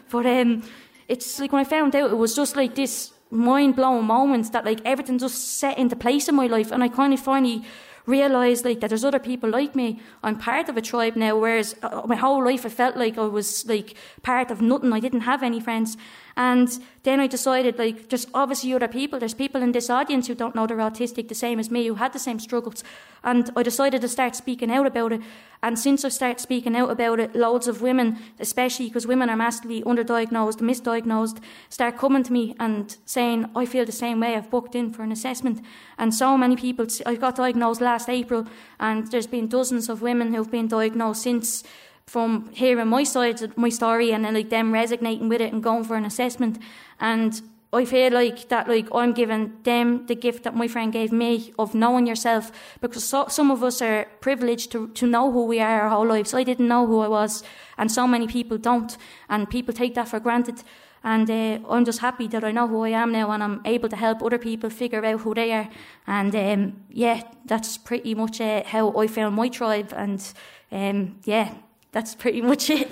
But 0.09 0.25
um, 0.25 0.63
it's 1.07 1.39
like 1.39 1.51
when 1.51 1.61
I 1.61 1.65
found 1.65 1.95
out, 1.95 2.11
it 2.11 2.17
was 2.17 2.35
just 2.35 2.55
like 2.55 2.75
this 2.75 3.13
mind 3.29 3.75
blowing 3.75 4.05
moment 4.05 4.51
that 4.53 4.65
like 4.65 4.79
everything 4.85 5.17
just 5.17 5.59
set 5.59 5.77
into 5.77 5.95
place 5.95 6.27
in 6.27 6.35
my 6.35 6.47
life, 6.47 6.71
and 6.71 6.83
I 6.83 6.87
kind 6.87 7.13
of 7.13 7.19
finally 7.19 7.63
realised 8.05 8.63
like 8.63 8.79
that 8.79 8.89
there's 8.89 9.03
other 9.03 9.19
people 9.19 9.49
like 9.49 9.75
me. 9.75 9.99
I'm 10.23 10.37
part 10.37 10.69
of 10.69 10.77
a 10.77 10.81
tribe 10.81 11.15
now, 11.15 11.37
whereas 11.37 11.75
uh, 11.83 12.03
my 12.05 12.15
whole 12.15 12.43
life 12.43 12.65
I 12.65 12.69
felt 12.69 12.95
like 12.95 13.17
I 13.17 13.25
was 13.25 13.65
like 13.67 13.95
part 14.23 14.49
of 14.49 14.61
nothing. 14.61 14.93
I 14.93 14.99
didn't 14.99 15.21
have 15.21 15.43
any 15.43 15.59
friends. 15.59 15.97
And 16.37 16.69
then 17.01 17.19
I 17.19 17.25
decided, 17.25 17.79
like, 17.79 18.09
there's 18.09 18.27
obviously 18.31 18.71
other 18.71 18.87
people. 18.87 19.17
There's 19.17 19.33
people 19.33 19.63
in 19.63 19.71
this 19.71 19.89
audience 19.89 20.27
who 20.27 20.35
don't 20.35 20.53
know 20.53 20.67
they're 20.67 20.77
autistic 20.77 21.29
the 21.29 21.35
same 21.35 21.59
as 21.59 21.71
me, 21.71 21.87
who 21.87 21.95
had 21.95 22.13
the 22.13 22.19
same 22.19 22.39
struggles. 22.39 22.83
And 23.23 23.49
I 23.55 23.63
decided 23.63 24.01
to 24.01 24.07
start 24.07 24.35
speaking 24.35 24.69
out 24.69 24.85
about 24.85 25.13
it. 25.13 25.21
And 25.63 25.79
since 25.79 26.05
I've 26.05 26.13
started 26.13 26.39
speaking 26.39 26.75
out 26.75 26.91
about 26.91 27.19
it, 27.19 27.35
loads 27.35 27.67
of 27.67 27.81
women, 27.81 28.19
especially 28.39 28.85
because 28.85 29.07
women 29.07 29.31
are 29.31 29.35
massively 29.35 29.81
underdiagnosed, 29.81 30.59
misdiagnosed, 30.59 31.41
start 31.69 31.97
coming 31.97 32.21
to 32.21 32.31
me 32.31 32.55
and 32.59 32.95
saying, 33.05 33.49
I 33.55 33.65
feel 33.65 33.85
the 33.85 33.91
same 33.91 34.19
way. 34.19 34.35
I've 34.35 34.51
booked 34.51 34.75
in 34.75 34.93
for 34.93 35.01
an 35.01 35.11
assessment. 35.11 35.65
And 35.97 36.13
so 36.13 36.37
many 36.37 36.55
people, 36.55 36.85
I 37.07 37.15
got 37.15 37.37
diagnosed 37.37 37.81
last 37.81 38.09
April, 38.09 38.45
and 38.79 39.09
there's 39.09 39.25
been 39.25 39.47
dozens 39.47 39.89
of 39.89 40.03
women 40.03 40.35
who've 40.35 40.51
been 40.51 40.67
diagnosed 40.67 41.23
since 41.23 41.63
from 42.07 42.49
hearing 42.53 42.87
my 42.87 43.03
side 43.03 43.57
my 43.57 43.69
story 43.69 44.11
and 44.13 44.23
then 44.23 44.33
like 44.33 44.49
them 44.49 44.73
resonating 44.73 45.27
with 45.29 45.41
it 45.41 45.51
and 45.53 45.61
going 45.61 45.83
for 45.83 45.95
an 45.95 46.05
assessment. 46.05 46.57
And 46.99 47.41
I 47.73 47.83
feel 47.83 48.13
like 48.13 48.47
that 48.47 48.69
like 48.69 48.87
I'm 48.95 49.11
giving 49.11 49.51
them 49.63 50.05
the 50.07 50.15
gift 50.15 50.43
that 50.43 50.55
my 50.55 50.69
friend 50.69 50.93
gave 50.93 51.11
me 51.11 51.53
of 51.59 51.75
knowing 51.75 52.07
yourself 52.07 52.51
because 52.79 53.03
so, 53.03 53.27
some 53.27 53.51
of 53.51 53.61
us 53.61 53.81
are 53.81 54.07
privileged 54.21 54.71
to, 54.71 54.87
to 54.87 55.05
know 55.05 55.31
who 55.33 55.45
we 55.45 55.59
are 55.59 55.81
our 55.81 55.89
whole 55.89 56.07
lives. 56.07 56.33
I 56.33 56.43
didn't 56.43 56.69
know 56.69 56.87
who 56.87 57.01
I 57.01 57.09
was 57.09 57.43
and 57.77 57.91
so 57.91 58.07
many 58.07 58.25
people 58.25 58.57
don't 58.57 58.97
and 59.29 59.49
people 59.49 59.73
take 59.73 59.95
that 59.95 60.07
for 60.07 60.21
granted. 60.21 60.63
And 61.03 61.29
uh, 61.29 61.59
I'm 61.69 61.85
just 61.85 61.99
happy 61.99 62.27
that 62.29 62.43
I 62.43 62.51
know 62.51 62.67
who 62.67 62.83
I 62.83 62.89
am 62.89 63.11
now 63.11 63.31
and 63.31 63.43
I'm 63.43 63.61
able 63.65 63.89
to 63.89 63.95
help 63.97 64.23
other 64.23 64.37
people 64.37 64.69
figure 64.69 65.05
out 65.05 65.21
who 65.21 65.33
they 65.33 65.51
are. 65.51 65.69
And 66.07 66.33
um, 66.35 66.85
yeah, 66.89 67.21
that's 67.45 67.77
pretty 67.77 68.15
much 68.15 68.39
uh, 68.39 68.63
how 68.65 68.97
I 68.97 69.07
found 69.07 69.35
my 69.35 69.49
tribe. 69.49 69.93
And 69.95 70.33
um, 70.71 71.17
yeah, 71.23 71.53
that's 71.91 72.15
pretty 72.15 72.41
much 72.41 72.69
it. 72.69 72.89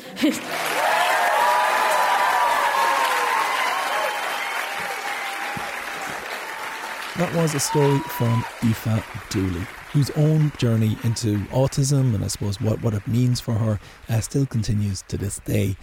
That 7.18 7.34
was 7.34 7.56
a 7.56 7.62
story 7.62 8.00
from 8.00 8.44
Aoife 8.62 9.30
Dooley, 9.30 9.66
whose 9.94 10.10
own 10.18 10.52
journey 10.58 10.98
into 11.06 11.38
autism 11.46 12.14
and 12.14 12.26
I 12.26 12.28
suppose 12.28 12.60
what, 12.60 12.84
what 12.84 12.94
it 12.94 13.08
means 13.08 13.40
for 13.40 13.54
her 13.54 13.80
uh, 14.10 14.20
still 14.20 14.46
continues 14.46 15.02
to 15.08 15.16
this 15.16 15.40
day. 15.40 15.78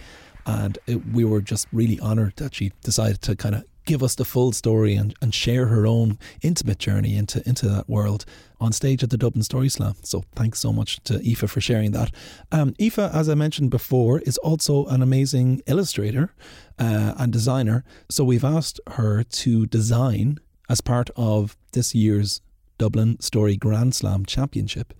And 0.45 0.77
it, 0.85 1.01
we 1.11 1.25
were 1.25 1.41
just 1.41 1.67
really 1.71 1.99
honoured 1.99 2.35
that 2.35 2.53
she 2.53 2.71
decided 2.83 3.23
to 3.23 3.35
kind 3.35 3.55
of 3.55 3.63
give 3.85 4.03
us 4.03 4.15
the 4.15 4.25
full 4.25 4.51
story 4.51 4.95
and, 4.95 5.13
and 5.21 5.33
share 5.33 5.67
her 5.67 5.85
own 5.85 6.17
intimate 6.41 6.79
journey 6.79 7.15
into, 7.15 7.47
into 7.47 7.67
that 7.67 7.89
world 7.89 8.25
on 8.59 8.71
stage 8.71 9.03
at 9.03 9.09
the 9.09 9.17
Dublin 9.17 9.43
Story 9.43 9.69
Slam. 9.69 9.95
So 10.03 10.23
thanks 10.35 10.59
so 10.59 10.71
much 10.71 11.03
to 11.03 11.15
Aoife 11.15 11.49
for 11.49 11.61
sharing 11.61 11.91
that. 11.91 12.11
Um, 12.51 12.73
Aoife, 12.79 12.99
as 12.99 13.27
I 13.27 13.35
mentioned 13.35 13.71
before, 13.71 14.19
is 14.21 14.37
also 14.37 14.85
an 14.85 15.01
amazing 15.01 15.61
illustrator 15.67 16.33
uh, 16.79 17.13
and 17.17 17.33
designer. 17.33 17.83
So 18.09 18.23
we've 18.23 18.45
asked 18.45 18.79
her 18.91 19.23
to 19.23 19.65
design, 19.65 20.39
as 20.69 20.81
part 20.81 21.09
of 21.15 21.57
this 21.73 21.93
year's 21.93 22.41
Dublin 22.77 23.19
Story 23.19 23.57
Grand 23.57 23.95
Slam 23.95 24.25
Championship, 24.25 24.93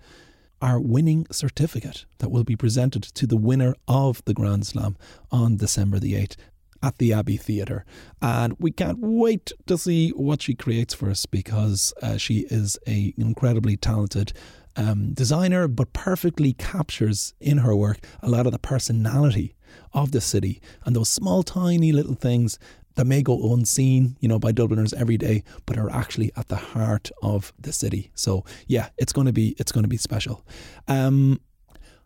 our 0.60 0.80
winning 0.80 1.26
certificate 1.30 2.06
that 2.18 2.30
will 2.30 2.44
be 2.44 2.56
presented 2.56 3.02
to 3.02 3.26
the 3.26 3.36
winner 3.36 3.74
of 3.86 4.24
the 4.24 4.34
Grand 4.34 4.66
Slam 4.66 4.96
on 5.30 5.56
December 5.56 5.98
the 5.98 6.14
8th 6.14 6.36
at 6.84 6.98
the 6.98 7.14
Abbey 7.14 7.38
Theatre. 7.38 7.84
And 8.20 8.54
we 8.58 8.70
can't 8.70 8.98
wait 9.00 9.52
to 9.66 9.78
see 9.78 10.10
what 10.10 10.42
she 10.42 10.54
creates 10.54 10.92
for 10.92 11.08
us 11.10 11.24
because 11.24 11.94
uh, 12.02 12.18
she 12.18 12.40
is 12.50 12.78
an 12.86 13.14
incredibly 13.16 13.76
talented 13.76 14.34
um, 14.76 15.14
designer, 15.14 15.66
but 15.66 15.94
perfectly 15.94 16.52
captures 16.52 17.32
in 17.40 17.58
her 17.58 17.74
work 17.74 17.98
a 18.22 18.28
lot 18.28 18.44
of 18.44 18.52
the 18.52 18.58
personality 18.58 19.54
of 19.92 20.12
the 20.12 20.20
city 20.20 20.60
and 20.84 20.94
those 20.94 21.08
small, 21.08 21.42
tiny 21.42 21.90
little 21.90 22.14
things 22.14 22.58
that 22.96 23.06
may 23.06 23.22
go 23.22 23.54
unseen, 23.54 24.16
you 24.20 24.28
know, 24.28 24.38
by 24.38 24.52
Dubliners 24.52 24.92
every 24.92 25.16
day, 25.16 25.42
but 25.66 25.78
are 25.78 25.90
actually 25.90 26.30
at 26.36 26.48
the 26.48 26.56
heart 26.56 27.10
of 27.22 27.52
the 27.58 27.72
city. 27.72 28.10
So 28.14 28.44
yeah, 28.66 28.90
it's 28.98 29.12
going 29.12 29.26
to 29.26 29.32
be 29.32 29.56
it's 29.58 29.72
going 29.72 29.84
to 29.84 29.88
be 29.88 29.96
special. 29.96 30.44
Um, 30.86 31.40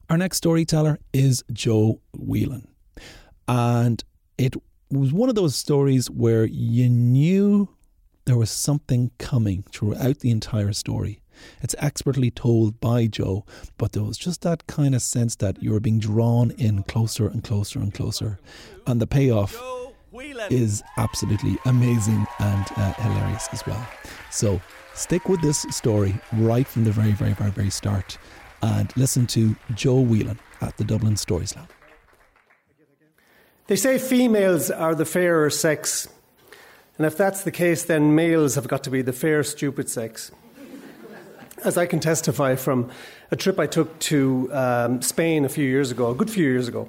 our 0.09 0.17
next 0.17 0.39
storyteller 0.39 0.99
is 1.13 1.45
Joe 1.53 2.01
Whelan, 2.15 2.69
and 3.47 4.03
it 4.39 4.55
was 4.91 5.13
one 5.13 5.29
of 5.29 5.35
those 5.35 5.55
stories 5.55 6.11
where 6.11 6.45
you 6.45 6.89
knew 6.89 7.69
there 8.25 8.37
was 8.37 8.51
something 8.51 9.11
coming 9.19 9.65
throughout 9.71 10.21
the 10.21 10.31
entire 10.31 10.73
story. 10.73 11.21
It's 11.63 11.75
expertly 11.79 12.31
told 12.31 12.81
by 12.81 13.07
Joe, 13.07 13.45
but 13.77 13.93
there 13.93 14.03
was 14.03 14.19
just 14.19 14.43
that 14.43 14.67
kind 14.67 14.95
of 14.95 15.03
sense 15.03 15.37
that 15.37 15.63
you 15.63 15.73
were 15.73 15.81
being 15.81 15.99
drawn 15.99 16.51
in 16.53 16.83
closer 16.85 17.29
and 17.29 17.45
closer 17.45 17.79
and 17.79 17.93
closer. 17.95 18.39
And 18.87 19.01
the 19.01 19.07
payoff 19.07 19.57
is 20.51 20.83
absolutely 20.97 21.59
amazing 21.65 22.27
and 22.41 22.67
uh, 22.77 22.93
hilarious 22.95 23.49
as 23.53 23.65
well. 23.67 23.87
So 24.31 24.61
stick 24.95 25.29
with 25.29 25.41
this 25.41 25.63
story 25.71 26.19
right 26.35 26.67
from 26.67 26.85
the 26.85 26.93
very, 26.93 27.13
very, 27.13 27.35
very, 27.35 27.51
very 27.51 27.71
start 27.71 28.19
and 28.63 28.93
listen 28.97 29.27
to 29.29 29.55
Joe 29.75 30.01
Whelan 30.01 30.41
at 30.61 30.77
the 30.77 30.85
Dublin 30.85 31.17
Stories 31.17 31.51
Slam. 31.51 31.69
They 33.69 33.77
say 33.77 33.99
females 33.99 34.71
are 34.71 34.95
the 34.95 35.05
fairer 35.05 35.51
sex. 35.51 36.09
And 36.97 37.07
if 37.07 37.19
that's 37.19 37.43
the 37.43 37.51
case, 37.51 37.85
then 37.85 38.15
males 38.15 38.55
have 38.55 38.67
got 38.67 38.83
to 38.85 38.91
be 38.91 39.03
the 39.03 39.13
fair, 39.13 39.43
stupid 39.43 39.91
sex. 39.91 40.33
As 41.63 41.77
I 41.77 41.85
can 41.85 42.01
testify 42.01 42.55
from 42.57 42.91
a 43.31 43.37
trip 43.37 43.59
I 43.59 43.67
took 43.67 43.99
to 43.99 44.49
um, 44.55 45.03
Spain 45.03 45.45
a 45.45 45.51
few 45.51 45.67
years 45.69 45.91
ago, 45.91 46.11
a 46.11 46.15
good 46.15 46.31
few 46.31 46.45
years 46.45 46.67
ago. 46.67 46.89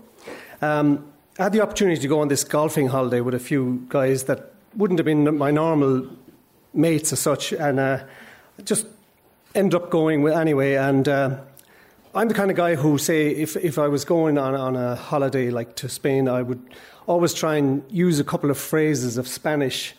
Um, 0.62 1.06
I 1.38 1.44
had 1.44 1.52
the 1.52 1.60
opportunity 1.60 2.00
to 2.00 2.08
go 2.08 2.22
on 2.22 2.30
this 2.30 2.46
golfing 2.46 2.88
holiday 2.88 3.20
with 3.20 3.34
a 3.34 3.40
few 3.40 3.86
guys 3.90 4.24
that 4.26 4.54
wouldn't 4.74 5.00
have 5.00 5.06
been 5.06 5.38
my 5.38 5.52
normal 5.52 6.08
mates 6.74 7.12
as 7.12 7.20
such, 7.20 7.52
and 7.52 7.78
uh, 7.78 8.04
just 8.64 8.88
ended 9.54 9.76
up 9.76 9.90
going 9.90 10.22
with 10.22 10.34
anyway. 10.34 10.76
And 10.76 11.10
uh, 11.10 11.40
I'm 12.16 12.28
the 12.28 12.34
kind 12.34 12.50
of 12.50 12.58
guy 12.58 12.74
who, 12.74 12.98
say, 12.98 13.30
if, 13.30 13.56
if 13.56 13.78
I 13.78 13.88
was 13.88 14.04
going 14.04 14.40
on, 14.40 14.56
on 14.56 14.76
a 14.76 14.96
holiday 14.96 15.52
like 15.52 15.76
to 15.76 15.88
Spain, 15.88 16.28
I 16.28 16.42
would 16.42 16.60
always 17.06 17.36
try 17.36 17.58
and 17.58 17.84
use 17.92 18.20
a 18.20 18.24
couple 18.24 18.50
of 18.50 18.58
phrases 18.58 19.20
of 19.20 19.28
Spanish. 19.28 19.94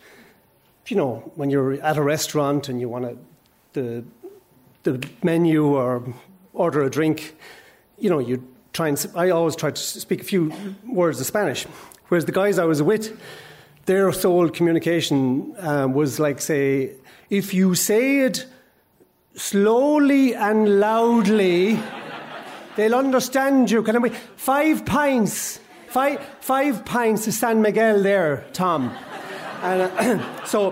You 0.87 0.97
know, 0.97 1.31
when 1.35 1.49
you're 1.49 1.81
at 1.81 1.95
a 1.95 2.03
restaurant 2.03 2.67
and 2.67 2.81
you 2.81 2.89
want 2.89 3.05
to, 3.05 3.17
the, 3.73 4.03
the 4.83 5.09
menu 5.23 5.67
or 5.67 6.03
order 6.53 6.83
a 6.83 6.89
drink, 6.89 7.37
you 7.97 8.09
know, 8.09 8.19
you 8.19 8.45
try 8.73 8.89
and, 8.89 9.05
I 9.15 9.29
always 9.29 9.55
try 9.55 9.71
to 9.71 9.81
speak 9.81 10.19
a 10.19 10.25
few 10.25 10.51
words 10.85 11.21
of 11.21 11.27
Spanish. 11.27 11.63
Whereas 12.09 12.25
the 12.25 12.33
guys 12.33 12.59
I 12.59 12.65
was 12.65 12.83
with, 12.83 13.17
their 13.85 14.11
sole 14.11 14.49
communication 14.49 15.55
um, 15.59 15.93
was 15.93 16.19
like, 16.19 16.41
say, 16.41 16.91
if 17.29 17.53
you 17.53 17.73
say 17.73 18.19
it 18.19 18.45
slowly 19.33 20.35
and 20.35 20.81
loudly, 20.81 21.79
they'll 22.75 22.95
understand 22.95 23.71
you. 23.71 23.83
Can 23.83 24.03
I 24.03 24.09
five 24.09 24.85
pints? 24.85 25.59
Five, 25.87 26.25
five 26.39 26.85
pints 26.85 27.27
of 27.27 27.33
San 27.33 27.61
Miguel 27.61 28.01
there, 28.01 28.45
Tom. 28.53 28.95
And 29.61 29.81
uh, 29.81 30.43
so, 30.45 30.71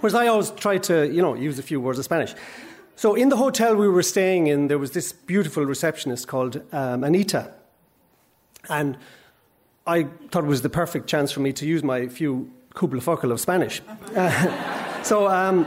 whereas 0.00 0.14
I 0.14 0.26
always 0.26 0.50
try 0.50 0.76
to, 0.78 1.10
you 1.10 1.22
know, 1.22 1.34
use 1.34 1.58
a 1.58 1.62
few 1.62 1.80
words 1.80 1.98
of 1.98 2.04
Spanish. 2.04 2.34
So 2.94 3.14
in 3.14 3.28
the 3.28 3.36
hotel 3.36 3.74
we 3.74 3.88
were 3.88 4.02
staying 4.02 4.46
in, 4.46 4.68
there 4.68 4.78
was 4.78 4.92
this 4.92 5.12
beautiful 5.12 5.64
receptionist 5.64 6.28
called 6.28 6.62
um, 6.72 7.04
Anita. 7.04 7.52
And 8.68 8.96
I 9.86 10.04
thought 10.30 10.44
it 10.44 10.48
was 10.48 10.62
the 10.62 10.70
perfect 10.70 11.06
chance 11.06 11.30
for 11.30 11.40
me 11.40 11.52
to 11.54 11.66
use 11.66 11.82
my 11.82 12.08
few 12.08 12.50
kubla 12.74 13.00
of 13.00 13.40
Spanish. 13.40 13.82
Uh, 14.14 15.02
so 15.02 15.28
um, 15.28 15.66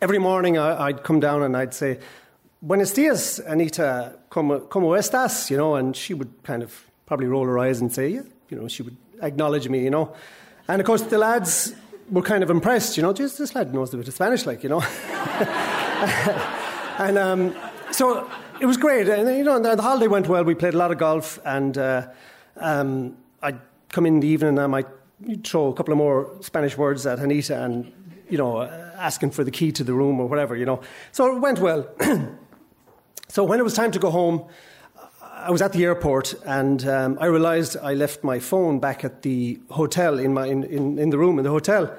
every 0.00 0.18
morning 0.18 0.58
I, 0.58 0.92
would 0.92 1.02
come 1.04 1.20
down 1.20 1.42
and 1.42 1.56
I'd 1.56 1.74
say, 1.74 1.98
buenos 2.62 2.94
dias, 2.94 3.40
Anita, 3.40 4.20
como, 4.30 4.60
como 4.60 4.92
estas, 4.92 5.50
you 5.50 5.56
know, 5.56 5.74
and 5.74 5.96
she 5.96 6.14
would 6.14 6.30
kind 6.44 6.62
of 6.62 6.86
probably 7.06 7.26
roll 7.26 7.44
her 7.44 7.58
eyes 7.58 7.80
and 7.80 7.92
say, 7.92 8.08
yeah, 8.08 8.22
you 8.48 8.56
know, 8.56 8.68
she 8.68 8.82
would 8.82 8.96
acknowledge 9.20 9.68
me, 9.68 9.82
you 9.82 9.90
know. 9.90 10.14
And 10.68 10.80
of 10.80 10.86
course, 10.86 11.02
the 11.02 11.18
lads 11.18 11.74
were 12.10 12.22
kind 12.22 12.42
of 12.42 12.50
impressed, 12.50 12.96
you 12.96 13.02
know, 13.02 13.12
just 13.12 13.38
this 13.38 13.54
lad 13.54 13.74
knows 13.74 13.92
a 13.92 13.96
bit 13.96 14.06
of 14.06 14.14
Spanish, 14.14 14.46
like, 14.46 14.62
you 14.62 14.68
know. 14.68 14.80
and 16.98 17.18
um, 17.18 17.54
so 17.90 18.30
it 18.60 18.66
was 18.66 18.76
great. 18.76 19.08
And, 19.08 19.36
you 19.36 19.44
know, 19.44 19.58
the 19.58 19.82
holiday 19.82 20.06
went 20.06 20.28
well. 20.28 20.44
We 20.44 20.54
played 20.54 20.74
a 20.74 20.78
lot 20.78 20.92
of 20.92 20.98
golf, 20.98 21.40
and 21.44 21.76
uh, 21.76 22.08
um, 22.56 23.16
I'd 23.42 23.60
come 23.88 24.06
in 24.06 24.20
the 24.20 24.28
evening 24.28 24.50
and 24.50 24.60
I 24.60 24.66
might 24.68 24.86
throw 25.44 25.68
a 25.68 25.74
couple 25.74 25.92
of 25.92 25.98
more 25.98 26.30
Spanish 26.40 26.76
words 26.76 27.06
at 27.06 27.18
Anita 27.18 27.62
and, 27.62 27.92
you 28.30 28.38
know, 28.38 28.62
asking 28.62 29.32
for 29.32 29.42
the 29.42 29.50
key 29.50 29.72
to 29.72 29.84
the 29.84 29.92
room 29.92 30.20
or 30.20 30.28
whatever, 30.28 30.56
you 30.56 30.64
know. 30.64 30.80
So 31.10 31.36
it 31.36 31.40
went 31.40 31.58
well. 31.58 31.88
so 33.32 33.44
when 33.44 33.58
it 33.58 33.62
was 33.62 33.72
time 33.72 33.90
to 33.92 33.98
go 33.98 34.10
home, 34.10 34.44
I 35.22 35.50
was 35.50 35.62
at 35.62 35.72
the 35.72 35.82
airport 35.84 36.34
and 36.44 36.86
um, 36.86 37.16
I 37.18 37.24
realised 37.28 37.78
I 37.78 37.94
left 37.94 38.22
my 38.22 38.38
phone 38.38 38.78
back 38.78 39.06
at 39.06 39.22
the 39.22 39.58
hotel 39.70 40.18
in, 40.18 40.34
my, 40.34 40.44
in, 40.44 40.64
in, 40.64 40.98
in, 40.98 41.08
the 41.08 41.16
room 41.16 41.38
in 41.38 41.44
the 41.44 41.50
hotel. 41.50 41.96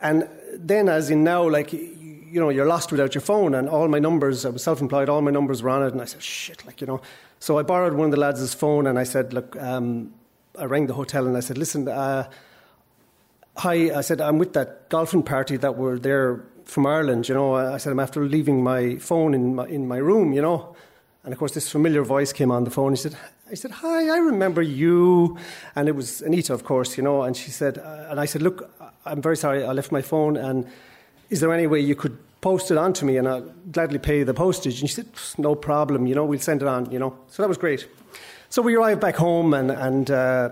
And 0.00 0.28
then, 0.56 0.88
as 0.88 1.08
in 1.08 1.22
now, 1.22 1.48
like, 1.48 1.72
you 1.72 2.40
know, 2.40 2.48
you're 2.48 2.66
lost 2.66 2.90
without 2.90 3.14
your 3.14 3.22
phone, 3.22 3.54
and 3.54 3.68
all 3.68 3.86
my 3.86 4.00
numbers, 4.00 4.44
I 4.44 4.48
was 4.48 4.64
self 4.64 4.80
employed, 4.80 5.08
all 5.08 5.22
my 5.22 5.30
numbers 5.30 5.62
were 5.62 5.70
on 5.70 5.84
it. 5.84 5.92
And 5.92 6.02
I 6.02 6.04
said, 6.04 6.20
shit, 6.20 6.66
like, 6.66 6.80
you 6.80 6.88
know. 6.88 7.00
So 7.38 7.60
I 7.60 7.62
borrowed 7.62 7.92
one 7.92 8.06
of 8.06 8.10
the 8.10 8.20
lads' 8.20 8.52
phone 8.52 8.88
and 8.88 8.98
I 8.98 9.04
said, 9.04 9.32
look, 9.32 9.54
um, 9.62 10.12
I 10.58 10.64
rang 10.64 10.88
the 10.88 10.94
hotel 10.94 11.28
and 11.28 11.36
I 11.36 11.40
said, 11.40 11.58
listen, 11.58 11.86
uh, 11.86 12.28
hi, 13.56 13.96
I 13.96 14.00
said, 14.00 14.20
I'm 14.20 14.38
with 14.38 14.52
that 14.54 14.88
golfing 14.88 15.22
party 15.22 15.58
that 15.58 15.76
were 15.76 15.96
there 15.96 16.44
from 16.66 16.86
Ireland, 16.86 17.28
you 17.28 17.34
know. 17.34 17.54
I 17.54 17.78
said, 17.78 17.92
I'm 17.92 18.00
after 18.00 18.24
leaving 18.24 18.62
my 18.62 18.96
phone 18.96 19.32
in 19.32 19.54
my, 19.54 19.66
in 19.66 19.88
my 19.88 19.96
room, 19.96 20.32
you 20.32 20.42
know. 20.42 20.76
And 21.24 21.32
of 21.32 21.38
course, 21.38 21.54
this 21.54 21.70
familiar 21.70 22.02
voice 22.04 22.32
came 22.32 22.52
on 22.52 22.64
the 22.64 22.70
phone. 22.70 22.92
He 22.92 22.96
said, 22.96 23.16
I 23.50 23.54
said, 23.54 23.70
hi, 23.70 24.08
I 24.08 24.18
remember 24.18 24.62
you. 24.62 25.38
And 25.74 25.88
it 25.88 25.96
was 25.96 26.22
Anita, 26.22 26.52
of 26.52 26.64
course, 26.64 26.96
you 26.96 27.02
know. 27.02 27.22
And 27.22 27.36
she 27.36 27.50
said, 27.50 27.78
uh, 27.78 28.06
and 28.10 28.20
I 28.20 28.26
said, 28.26 28.42
look, 28.42 28.70
I'm 29.04 29.22
very 29.22 29.36
sorry, 29.36 29.64
I 29.64 29.72
left 29.72 29.90
my 29.90 30.02
phone. 30.02 30.36
And 30.36 30.66
is 31.30 31.40
there 31.40 31.52
any 31.52 31.66
way 31.66 31.80
you 31.80 31.94
could 31.94 32.18
post 32.40 32.70
it 32.70 32.78
on 32.78 32.92
to 32.92 33.04
me 33.04 33.16
and 33.16 33.26
I'll 33.26 33.42
gladly 33.72 33.98
pay 33.98 34.22
the 34.22 34.34
postage? 34.34 34.80
And 34.80 34.90
she 34.90 34.96
said, 34.96 35.08
no 35.38 35.54
problem, 35.54 36.06
you 36.06 36.14
know, 36.14 36.24
we'll 36.24 36.38
send 36.38 36.62
it 36.62 36.68
on, 36.68 36.90
you 36.90 36.98
know. 36.98 37.16
So 37.28 37.42
that 37.42 37.48
was 37.48 37.58
great. 37.58 37.88
So 38.48 38.62
we 38.62 38.76
arrived 38.76 39.00
back 39.00 39.16
home 39.16 39.54
and, 39.54 39.70
and 39.70 40.10
uh, 40.10 40.50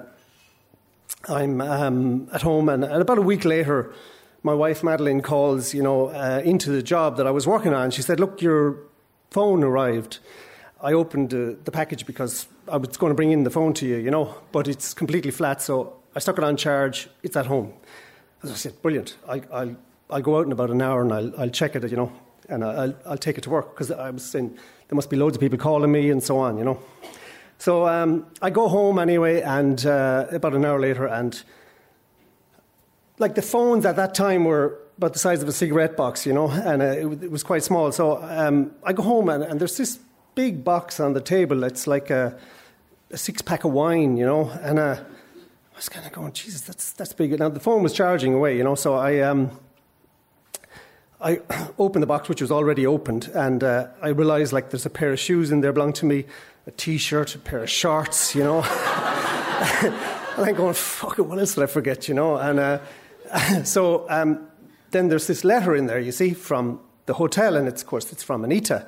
I'm 1.29 1.61
um, 1.61 2.29
at 2.33 2.43
home. 2.43 2.69
And, 2.69 2.85
and, 2.85 3.01
about 3.01 3.19
a 3.19 3.23
week 3.23 3.45
later, 3.45 3.93
my 4.45 4.53
wife 4.53 4.85
Madeline 4.85 5.23
calls, 5.23 5.73
you 5.73 5.83
know, 5.83 6.09
uh, 6.09 6.43
into 6.45 6.71
the 6.71 6.83
job 6.83 7.17
that 7.17 7.27
I 7.27 7.31
was 7.31 7.47
working 7.47 7.73
on. 7.73 7.91
She 7.91 8.03
said, 8.03 8.21
look, 8.21 8.43
your 8.43 8.77
phone 9.31 9.65
arrived. 9.65 10.19
I 10.83 10.93
opened 10.93 11.33
uh, 11.33 11.55
the 11.65 11.71
package 11.73 12.05
because 12.05 12.47
I 12.69 12.77
was 12.77 12.97
going 12.99 13.11
to 13.11 13.15
bring 13.15 13.33
in 13.33 13.45
the 13.45 13.51
phone 13.51 13.73
to 13.75 13.87
you, 13.87 13.97
you 13.97 14.11
know, 14.11 14.35
but 14.53 14.69
it's 14.69 14.93
completely 14.93 15.31
flat. 15.31 15.63
So 15.63 15.97
I 16.15 16.19
stuck 16.19 16.37
it 16.37 16.45
on 16.45 16.59
charge. 16.59 17.09
It's 17.23 17.37
at 17.37 17.47
home. 17.47 17.73
As 18.43 18.51
I 18.51 18.55
said, 18.55 18.83
brilliant. 18.83 19.17
I, 19.27 19.39
will 19.39 19.77
I'll 20.11 20.21
go 20.21 20.39
out 20.39 20.45
in 20.45 20.53
about 20.53 20.71
an 20.71 20.83
hour 20.83 21.01
and 21.01 21.13
I'll, 21.13 21.41
I'll 21.41 21.49
check 21.49 21.75
it, 21.75 21.91
you 21.91 21.97
know, 21.97 22.13
and 22.51 22.63
I'll, 22.63 22.95
I'll 23.07 23.17
take 23.17 23.39
it 23.39 23.41
to 23.45 23.51
work 23.51 23.75
because 23.75 23.91
I 23.91 24.11
was 24.11 24.23
saying 24.23 24.59
there 24.89 24.95
must 24.95 25.09
be 25.09 25.17
loads 25.17 25.37
of 25.37 25.41
people 25.41 25.57
calling 25.57 25.91
me 25.91 26.11
and 26.11 26.23
so 26.23 26.37
on, 26.37 26.59
you 26.59 26.65
know. 26.65 26.79
So 27.57 27.89
um, 27.89 28.27
I 28.43 28.51
go 28.51 28.69
home 28.69 28.99
anyway, 28.99 29.41
and 29.41 29.87
uh, 29.87 30.27
about 30.33 30.55
an 30.55 30.67
hour 30.67 30.79
later, 30.79 31.07
and 31.07 31.43
like 33.19 33.35
the 33.35 33.43
phones 33.43 33.87
at 33.87 33.97
that 33.97 34.15
time 34.15 34.45
were 34.45 34.79
about 34.97 35.13
the 35.13 35.19
size 35.19 35.43
of 35.43 35.49
a 35.49 35.53
cigarette 35.53 35.97
box, 35.97 36.27
you 36.27 36.33
know, 36.33 36.49
and 36.51 36.83
uh, 36.83 36.87
it, 36.87 37.25
it, 37.25 37.31
was 37.31 37.43
quite 37.43 37.63
small. 37.63 37.91
So 37.93 38.23
um, 38.23 38.73
I 38.85 38.93
go 38.93 39.03
home, 39.03 39.29
and, 39.29 39.43
and, 39.43 39.61
there's 39.61 39.77
this 39.77 39.99
big 40.35 40.65
box 40.65 41.01
on 41.01 41.15
the 41.15 41.21
table. 41.21 41.65
It's 41.65 41.87
like 41.87 42.11
a, 42.11 42.39
a 43.11 43.17
six 43.17 43.43
pack 43.43 43.65
of 43.65 43.73
wine, 43.73 44.17
you 44.17 44.25
know, 44.25 44.51
and 44.63 44.79
uh, 44.79 44.97
I 45.01 45.77
was 45.77 45.89
kind 45.89 46.07
of 46.07 46.13
going, 46.13 46.33
Jesus, 46.33 46.61
that's 46.61 46.93
that's 46.93 47.13
big. 47.13 47.39
Now 47.39 47.49
the 47.49 47.61
phone 47.61 47.83
was 47.83 47.93
charging 47.93 48.35
away, 48.35 48.57
you 48.57 48.65
know, 48.65 48.75
so 48.75 48.95
I. 48.95 49.21
Um, 49.21 49.51
I 51.21 51.41
opened 51.79 52.03
the 52.03 52.07
box, 52.07 52.29
which 52.29 52.43
was 52.43 52.53
already 52.53 52.87
opened, 52.87 53.31
and 53.35 53.65
uh, 53.65 53.87
I 54.03 54.09
realised 54.09 54.53
like 54.53 54.71
there's 54.71 54.85
a 54.85 54.91
pair 54.91 55.11
of 55.11 55.19
shoes 55.19 55.51
in 55.51 55.63
there 55.63 55.73
belong 55.73 55.95
to 55.95 56.07
me, 56.07 56.27
a 56.67 56.71
t-shirt, 56.71 57.35
a 57.35 57.39
pair 57.39 57.63
of 57.63 57.71
shorts, 57.71 58.35
you 58.35 58.45
know. 58.45 58.63
and 59.83 59.95
I'm 60.37 60.55
going, 60.55 60.75
fuck 60.75 61.19
it, 61.19 61.23
what 61.23 61.39
else 61.39 61.55
did 61.55 61.65
I 61.65 61.67
forget, 61.67 62.09
you 62.09 62.15
know? 62.15 62.37
And 62.37 62.59
uh, 62.59 62.79
so 63.65 64.07
um, 64.09 64.47
then 64.91 65.09
there's 65.09 65.27
this 65.27 65.45
letter 65.45 65.75
in 65.75 65.87
there, 65.87 66.01
you 66.01 66.13
see, 66.13 66.35
from 66.35 66.81
the 67.07 67.15
hotel, 67.15 67.57
and 67.57 67.69
it's, 67.69 67.83
of 67.83 67.89
course 67.89 68.13
it's 68.13 68.23
from 68.23 68.45
Anita. 68.45 68.87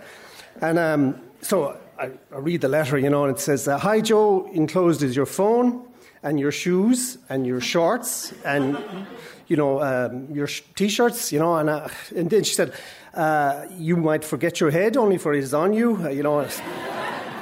And 0.61 0.79
um, 0.79 1.21
so 1.41 1.77
I, 1.99 2.11
I, 2.33 2.39
read 2.39 2.61
the 2.61 2.69
letter, 2.69 2.99
you 2.99 3.11
know, 3.11 3.25
and 3.25 3.37
it 3.37 3.41
says, 3.41 3.69
uh, 3.69 3.79
"Hi 3.79 4.01
Joe, 4.01 4.49
enclosed 4.53 5.03
is 5.03 5.15
your 5.15 5.27
phone 5.27 5.87
and 6.23 6.41
your 6.41 6.53
shoes 6.53 7.19
and 7.29 7.47
your 7.47 7.61
shorts 7.61 8.33
and 8.45 8.79
you 9.49 9.57
know, 9.57 9.81
um, 9.81 10.29
your 10.35 10.47
sh- 10.47 10.63
t-shirts, 10.75 11.33
you 11.33 11.39
know, 11.39 11.57
and, 11.57 11.71
uh, 11.71 11.89
and 12.17 12.31
then 12.31 12.43
she 12.43 12.55
said, 12.55 12.73
uh, 13.15 13.65
you 13.77 13.97
might 13.97 14.25
forget 14.25 14.61
your 14.61 14.71
head 14.71 14.97
only 14.97 15.19
for 15.19 15.33
it 15.35 15.39
is 15.39 15.55
on 15.55 15.73
you, 15.73 16.09
you 16.11 16.23
know. 16.23 16.47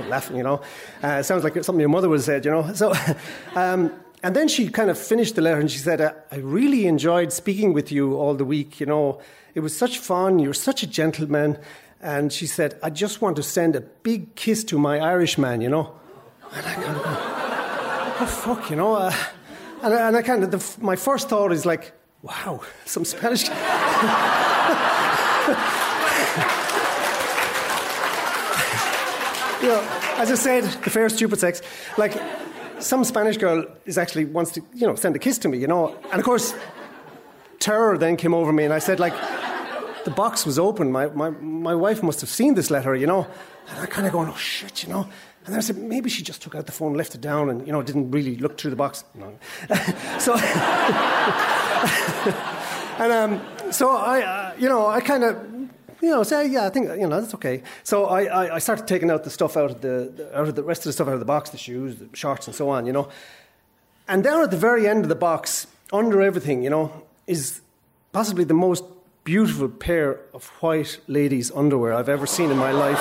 laughing, 0.09 0.37
you 0.37 0.43
know. 0.43 0.61
Uh, 1.03 1.23
sounds 1.23 1.45
like 1.45 1.55
something 1.65 1.81
your 1.81 1.89
mother 1.89 2.09
would 2.09 2.19
have 2.19 2.25
said, 2.25 2.45
you 2.45 2.51
know. 2.51 2.73
So, 2.75 2.93
um, 3.55 3.93
and 4.25 4.35
then 4.35 4.49
she 4.49 4.71
kind 4.71 4.89
of 4.89 4.97
finished 4.97 5.35
the 5.35 5.43
letter 5.43 5.61
and 5.61 5.71
she 5.71 5.77
said, 5.77 6.01
I 6.01 6.37
really 6.37 6.87
enjoyed 6.87 7.31
speaking 7.31 7.75
with 7.75 7.93
you 7.93 8.17
all 8.17 8.33
the 8.33 8.47
week, 8.47 8.81
you 8.81 8.87
know. 8.87 9.21
It 9.55 9.61
was 9.61 9.77
such 9.77 9.99
fun. 9.99 10.39
You're 10.39 10.55
such 10.55 10.83
a 10.83 10.87
gentleman. 10.87 11.59
And 12.01 12.33
she 12.33 12.47
said, 12.47 12.79
I 12.83 12.89
just 12.89 13.21
want 13.21 13.37
to 13.37 13.43
send 13.43 13.77
a 13.77 13.83
big 13.83 14.35
kiss 14.35 14.65
to 14.65 14.79
my 14.79 14.99
Irishman, 14.99 15.61
you 15.61 15.69
know. 15.69 15.95
And 16.55 16.67
I 16.67 16.73
kind 16.73 16.97
of 16.97 17.03
oh, 17.07 18.27
fuck, 18.27 18.71
you 18.71 18.77
know. 18.77 18.95
Uh, 18.95 19.13
and, 19.83 19.93
I, 19.93 20.09
and 20.09 20.17
I 20.17 20.23
kind 20.23 20.43
of, 20.43 20.51
the, 20.53 20.83
my 20.83 20.97
first 20.97 21.29
thought 21.29 21.53
is 21.53 21.67
like, 21.67 21.93
wow, 22.23 22.63
some 22.87 23.05
Spanish. 23.05 23.43
you 23.49 23.55
know, 29.69 29.87
as 30.17 30.31
I 30.31 30.35
said, 30.35 30.65
the 30.65 30.89
fair 30.89 31.11
stupid 31.11 31.41
sex. 31.41 31.61
Like, 31.99 32.15
some 32.85 33.05
Spanish 33.05 33.37
girl 33.37 33.65
is 33.87 33.99
actually 33.99 34.27
wants 34.27 34.53
to, 34.53 34.63
you 34.75 34.87
know, 34.87 34.95
send 34.95 35.17
a 35.17 35.19
kiss 35.19 35.39
to 35.39 35.49
me, 35.49 35.59
you 35.59 35.67
know. 35.67 35.97
And 36.11 36.21
of 36.21 36.25
course, 36.25 36.55
terror 37.59 37.99
then 37.99 38.17
came 38.17 38.35
over 38.35 38.53
me, 38.53 38.65
and 38.65 38.73
I 38.73 38.79
said, 38.79 39.01
like, 39.01 39.15
the 40.05 40.11
box 40.11 40.45
was 40.45 40.59
open. 40.59 40.93
My, 40.93 41.07
my, 41.09 41.31
my 41.31 41.75
wife 41.75 42.03
must 42.03 42.21
have 42.21 42.31
seen 42.31 42.55
this 42.55 42.71
letter, 42.71 42.95
you 42.95 43.07
know. 43.07 43.27
And 43.69 43.81
I 43.81 43.87
kind 43.87 44.07
of 44.07 44.13
going, 44.13 44.29
oh 44.29 44.37
shit, 44.37 44.83
you 44.83 44.91
know. 44.91 45.09
And 45.47 45.53
then 45.53 45.57
I 45.57 45.61
said, 45.61 45.77
maybe 45.77 46.09
she 46.09 46.23
just 46.23 46.43
took 46.43 46.55
out 46.55 46.67
the 46.67 46.73
phone, 46.73 46.95
left 46.95 47.15
it 47.15 47.21
down, 47.21 47.51
and 47.51 47.67
you 47.67 47.73
know 47.73 47.83
didn't 47.83 48.11
really 48.11 48.37
look 48.37 48.59
through 48.59 48.71
the 48.71 48.77
box. 48.77 49.05
No. 49.15 49.39
so, 50.19 50.35
and 52.99 53.13
um, 53.13 53.43
so 53.71 53.91
I, 53.91 54.23
uh, 54.23 54.55
you 54.59 54.69
know, 54.69 54.87
I 54.87 55.01
kind 55.01 55.25
of, 55.25 55.54
you 56.05 56.11
know, 56.11 56.23
say, 56.23 56.47
yeah, 56.47 56.67
I 56.67 56.71
think 56.71 56.89
you 56.89 57.07
know 57.07 57.21
that's 57.21 57.35
okay. 57.35 57.63
So 57.83 58.07
I, 58.07 58.25
I, 58.25 58.55
I, 58.57 58.59
started 58.59 58.87
taking 58.87 59.11
out 59.11 59.25
the 59.25 59.31
stuff 59.31 59.57
out 59.57 59.71
of 59.71 59.81
the, 59.81 60.31
out 60.35 60.49
of 60.49 60.55
the 60.55 60.63
rest 60.63 60.81
of 60.81 60.85
the 60.87 60.93
stuff 60.93 61.09
out 61.09 61.15
of 61.15 61.21
the 61.21 61.27
box, 61.27 61.51
the 61.51 61.59
shoes, 61.59 61.97
the 61.97 62.09
shorts, 62.13 62.47
and 62.47 62.55
so 62.55 62.69
on, 62.69 62.87
you 62.87 62.93
know. 62.93 63.09
And 64.07 64.23
down 64.23 64.43
at 64.43 64.51
the 64.51 64.57
very 64.57 64.87
end 64.87 65.05
of 65.05 65.09
the 65.09 65.15
box, 65.15 65.67
under 65.93 66.23
everything, 66.23 66.63
you 66.63 66.71
know, 66.71 67.03
is 67.27 67.61
possibly 68.13 68.45
the 68.45 68.55
most 68.55 68.85
beautiful 69.25 69.69
pair 69.69 70.21
of 70.35 70.47
white 70.61 71.01
ladies' 71.09 71.51
underwear 71.53 71.95
I've 71.95 72.11
ever 72.11 72.27
seen 72.27 72.51
in 72.51 72.59
my 72.59 72.73
life 72.73 73.01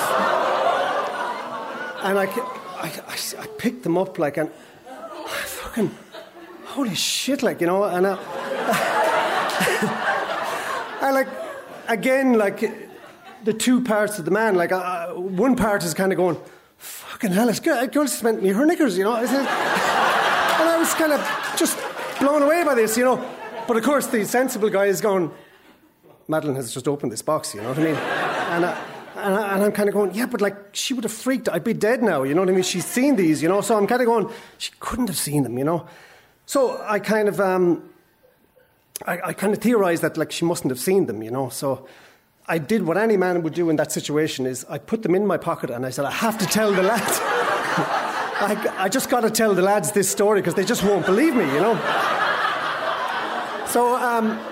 and 2.04 2.18
I, 2.18 2.24
I, 2.24 2.92
I, 3.08 3.16
I 3.38 3.46
picked 3.58 3.82
them 3.82 3.96
up 3.96 4.18
like, 4.18 4.36
and 4.36 4.50
I 4.86 5.42
fucking, 5.46 5.90
holy 6.66 6.94
shit, 6.94 7.42
like, 7.42 7.62
you 7.62 7.66
know, 7.66 7.84
and 7.84 8.06
I, 8.06 8.18
I 11.00 11.10
like, 11.10 11.28
again, 11.88 12.34
like, 12.34 12.83
the 13.44 13.52
two 13.52 13.82
parts 13.82 14.18
of 14.18 14.24
the 14.24 14.30
man, 14.30 14.54
like, 14.54 14.72
uh, 14.72 15.08
one 15.12 15.56
part 15.56 15.84
is 15.84 15.94
kind 15.94 16.12
of 16.12 16.16
going, 16.16 16.36
fucking 16.78 17.32
hell, 17.32 17.48
it's 17.48 17.60
good. 17.60 17.92
Girl 17.92 18.04
just 18.04 18.18
spent 18.18 18.42
me 18.42 18.50
her 18.50 18.66
knickers, 18.66 18.98
you 18.98 19.04
know. 19.04 19.16
and 19.16 19.26
I 19.28 20.76
was 20.78 20.92
kind 20.94 21.12
of 21.12 21.56
just 21.56 21.78
blown 22.20 22.42
away 22.42 22.64
by 22.64 22.74
this, 22.74 22.96
you 22.96 23.04
know. 23.04 23.16
But 23.66 23.76
of 23.76 23.84
course, 23.84 24.06
the 24.06 24.24
sensible 24.24 24.70
guy 24.70 24.86
is 24.86 25.00
going, 25.00 25.30
Madeline 26.28 26.56
has 26.56 26.72
just 26.72 26.88
opened 26.88 27.12
this 27.12 27.22
box, 27.22 27.54
you 27.54 27.62
know 27.62 27.68
what 27.68 27.78
I 27.78 27.82
mean? 27.82 27.94
And 27.94 28.64
I, 28.64 28.84
and, 29.16 29.34
I, 29.34 29.64
am 29.64 29.72
kind 29.72 29.88
of 29.88 29.94
going, 29.94 30.14
yeah, 30.14 30.26
but 30.26 30.40
like 30.40 30.74
she 30.74 30.94
would 30.94 31.04
have 31.04 31.12
freaked. 31.12 31.48
I'd 31.48 31.64
be 31.64 31.72
dead 31.74 32.02
now, 32.02 32.22
you 32.22 32.34
know 32.34 32.40
what 32.40 32.50
I 32.50 32.52
mean? 32.52 32.62
She's 32.62 32.84
seen 32.84 33.16
these, 33.16 33.42
you 33.42 33.48
know. 33.48 33.60
So 33.60 33.76
I'm 33.76 33.86
kind 33.86 34.02
of 34.02 34.06
going, 34.06 34.30
she 34.58 34.72
couldn't 34.80 35.08
have 35.08 35.16
seen 35.16 35.42
them, 35.42 35.56
you 35.58 35.64
know. 35.64 35.86
So 36.46 36.82
I 36.86 36.98
kind 36.98 37.28
of, 37.28 37.40
um, 37.40 37.88
I, 39.06 39.20
I 39.24 39.32
kind 39.32 39.52
of 39.52 39.60
theorised 39.60 40.02
that 40.02 40.16
like 40.16 40.32
she 40.32 40.44
mustn't 40.44 40.70
have 40.70 40.80
seen 40.80 41.06
them, 41.06 41.22
you 41.22 41.30
know. 41.30 41.48
So 41.48 41.86
I 42.46 42.58
did 42.58 42.82
what 42.82 42.98
any 42.98 43.16
man 43.16 43.42
would 43.42 43.54
do 43.54 43.70
in 43.70 43.76
that 43.76 43.90
situation: 43.92 44.46
is 44.46 44.66
I 44.68 44.78
put 44.78 45.02
them 45.02 45.14
in 45.14 45.26
my 45.26 45.36
pocket 45.36 45.70
and 45.70 45.86
I 45.86 45.90
said, 45.90 46.04
I 46.04 46.10
have 46.10 46.38
to 46.38 46.46
tell 46.46 46.72
the 46.72 46.82
lads. 46.82 47.20
I, 48.36 48.74
I 48.78 48.88
just 48.88 49.08
got 49.08 49.20
to 49.20 49.30
tell 49.30 49.54
the 49.54 49.62
lads 49.62 49.92
this 49.92 50.10
story 50.10 50.40
because 50.40 50.54
they 50.54 50.64
just 50.64 50.82
won't 50.82 51.06
believe 51.06 51.34
me, 51.34 51.44
you 51.44 51.60
know. 51.60 51.74
So. 53.68 53.96
Um, 53.96 54.38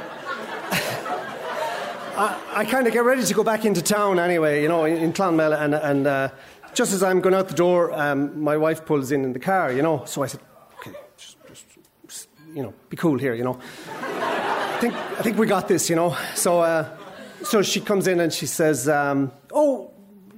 I, 2.14 2.38
I 2.54 2.64
kind 2.66 2.86
of 2.86 2.92
get 2.92 3.04
ready 3.04 3.24
to 3.24 3.34
go 3.34 3.42
back 3.42 3.64
into 3.64 3.80
town 3.80 4.18
anyway, 4.18 4.62
you 4.62 4.68
know, 4.68 4.84
in, 4.84 4.98
in 4.98 5.12
Clonmel, 5.14 5.54
and, 5.54 5.74
and 5.74 6.06
uh, 6.06 6.28
just 6.74 6.92
as 6.92 7.02
I'm 7.02 7.20
going 7.20 7.34
out 7.34 7.48
the 7.48 7.54
door, 7.54 7.90
um, 7.92 8.38
my 8.38 8.56
wife 8.58 8.84
pulls 8.84 9.12
in 9.12 9.24
in 9.24 9.32
the 9.32 9.38
car, 9.38 9.72
you 9.72 9.80
know. 9.80 10.04
So 10.04 10.22
I 10.22 10.26
said, 10.26 10.40
okay, 10.78 10.92
just, 11.16 11.38
just, 11.48 11.64
just 12.06 12.28
you 12.54 12.62
know, 12.62 12.74
be 12.90 12.98
cool 12.98 13.18
here, 13.18 13.32
you 13.34 13.44
know. 13.44 13.58
I 13.88 14.78
think, 14.78 14.94
I 14.94 15.22
think 15.22 15.38
we 15.38 15.46
got 15.46 15.68
this, 15.68 15.88
you 15.88 15.96
know. 15.96 16.16
So, 16.34 16.60
uh, 16.60 16.96
so 17.44 17.62
she 17.62 17.80
comes 17.80 18.06
in 18.06 18.20
and 18.20 18.32
she 18.32 18.46
says, 18.46 18.88
um, 18.88 19.32
oh, 19.52 19.90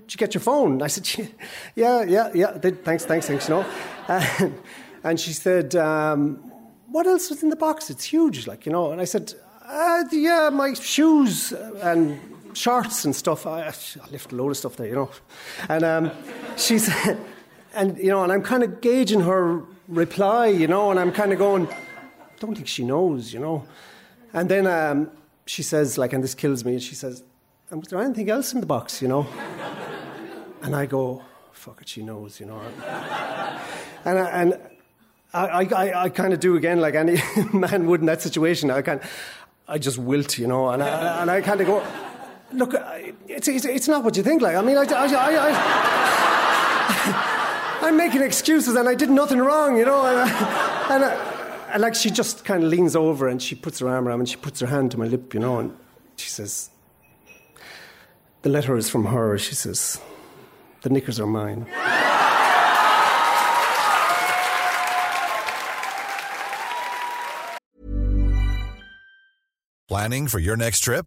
did 0.02 0.14
you 0.14 0.18
get 0.18 0.34
your 0.34 0.40
phone? 0.40 0.82
I 0.82 0.88
said, 0.88 1.08
yeah, 1.74 2.02
yeah, 2.02 2.30
yeah, 2.34 2.58
thanks, 2.58 3.04
thanks, 3.04 3.26
thanks, 3.26 3.48
you 3.48 3.54
know. 3.54 3.66
Uh, 4.08 4.50
and 5.04 5.18
she 5.18 5.32
said, 5.32 5.74
um, 5.76 6.36
what 6.88 7.06
else 7.06 7.30
was 7.30 7.42
in 7.42 7.48
the 7.48 7.56
box? 7.56 7.90
It's 7.90 8.04
huge, 8.04 8.46
like, 8.46 8.66
you 8.66 8.72
know. 8.72 8.92
And 8.92 9.00
I 9.00 9.04
said, 9.04 9.34
uh, 9.66 10.04
yeah, 10.12 10.50
my 10.52 10.74
shoes 10.74 11.52
and 11.82 12.20
shorts 12.52 13.04
and 13.04 13.14
stuff. 13.14 13.46
I, 13.46 13.62
I 13.62 13.72
left 14.10 14.32
a 14.32 14.36
load 14.36 14.50
of 14.50 14.56
stuff 14.56 14.76
there, 14.76 14.88
you 14.88 14.94
know. 14.94 15.10
And 15.68 15.84
um, 15.84 16.10
she 16.56 16.78
said, 16.78 17.18
and, 17.74 17.98
you 17.98 18.08
know, 18.08 18.22
and 18.22 18.32
I'm 18.32 18.42
kind 18.42 18.62
of 18.62 18.80
gauging 18.80 19.20
her 19.20 19.62
reply, 19.88 20.46
you 20.46 20.66
know, 20.66 20.90
and 20.90 21.00
I'm 21.00 21.12
kind 21.12 21.32
of 21.32 21.38
going, 21.38 21.68
don't 22.40 22.54
think 22.54 22.68
she 22.68 22.84
knows, 22.84 23.32
you 23.32 23.40
know. 23.40 23.66
And 24.32 24.48
then 24.48 24.66
um, 24.66 25.10
she 25.46 25.62
says, 25.62 25.98
like, 25.98 26.12
and 26.12 26.22
this 26.22 26.34
kills 26.34 26.64
me, 26.64 26.78
she 26.78 26.94
says, 26.94 27.20
um, 27.20 27.26
and 27.70 27.80
was 27.80 27.88
there 27.88 28.00
anything 28.00 28.30
else 28.30 28.52
in 28.52 28.60
the 28.60 28.66
box, 28.66 29.02
you 29.02 29.08
know? 29.08 29.26
And 30.62 30.74
I 30.74 30.86
go, 30.86 31.22
fuck 31.52 31.82
it, 31.82 31.88
she 31.88 32.02
knows, 32.02 32.40
you 32.40 32.46
know. 32.46 32.60
And, 34.06 34.18
I, 34.18 34.28
and 34.28 34.60
I, 35.32 35.64
I, 35.64 36.02
I 36.04 36.08
kind 36.10 36.34
of 36.34 36.40
do 36.40 36.56
again, 36.56 36.78
like 36.78 36.94
any 36.94 37.16
man 37.54 37.86
would 37.86 38.00
in 38.00 38.06
that 38.06 38.20
situation. 38.20 38.70
I 38.70 38.82
kind, 38.82 39.00
I 39.66 39.78
just 39.78 39.96
wilt, 39.96 40.36
you 40.36 40.46
know, 40.46 40.68
and 40.68 40.82
I, 40.82 41.22
and 41.22 41.30
I 41.30 41.40
kind 41.40 41.62
of 41.62 41.66
go, 41.66 41.82
look, 42.52 42.74
it's, 43.26 43.48
it's, 43.48 43.64
it's 43.64 43.88
not 43.88 44.04
what 44.04 44.14
you 44.14 44.22
think. 44.22 44.42
Like, 44.42 44.56
I 44.56 44.60
mean, 44.62 44.76
I, 44.76 44.82
I, 44.82 45.06
I, 47.82 47.88
am 47.88 47.96
making 47.96 48.20
excuses, 48.20 48.76
and 48.76 48.86
I 48.86 48.94
did 48.94 49.08
nothing 49.08 49.38
wrong, 49.38 49.78
you 49.78 49.86
know, 49.86 50.04
and, 50.04 50.30
and, 51.02 51.33
I, 51.74 51.76
like 51.78 51.96
she 51.96 52.08
just 52.08 52.44
kind 52.44 52.62
of 52.62 52.70
leans 52.70 52.94
over 52.94 53.26
and 53.26 53.42
she 53.42 53.56
puts 53.56 53.80
her 53.80 53.88
arm 53.88 54.06
around 54.06 54.20
and 54.20 54.28
she 54.28 54.36
puts 54.36 54.60
her 54.60 54.68
hand 54.68 54.92
to 54.92 54.98
my 54.98 55.06
lip, 55.06 55.34
you 55.34 55.40
know, 55.40 55.58
and 55.58 55.76
she 56.14 56.30
says, 56.30 56.70
the 58.42 58.48
letter 58.48 58.76
is 58.76 58.88
from 58.88 59.06
her. 59.06 59.36
She 59.38 59.56
says, 59.56 60.00
the 60.82 60.90
knickers 60.90 61.18
are 61.18 61.26
mine. 61.26 61.66
Planning 69.88 70.28
for 70.28 70.38
your 70.38 70.56
next 70.56 70.80
trip? 70.80 71.06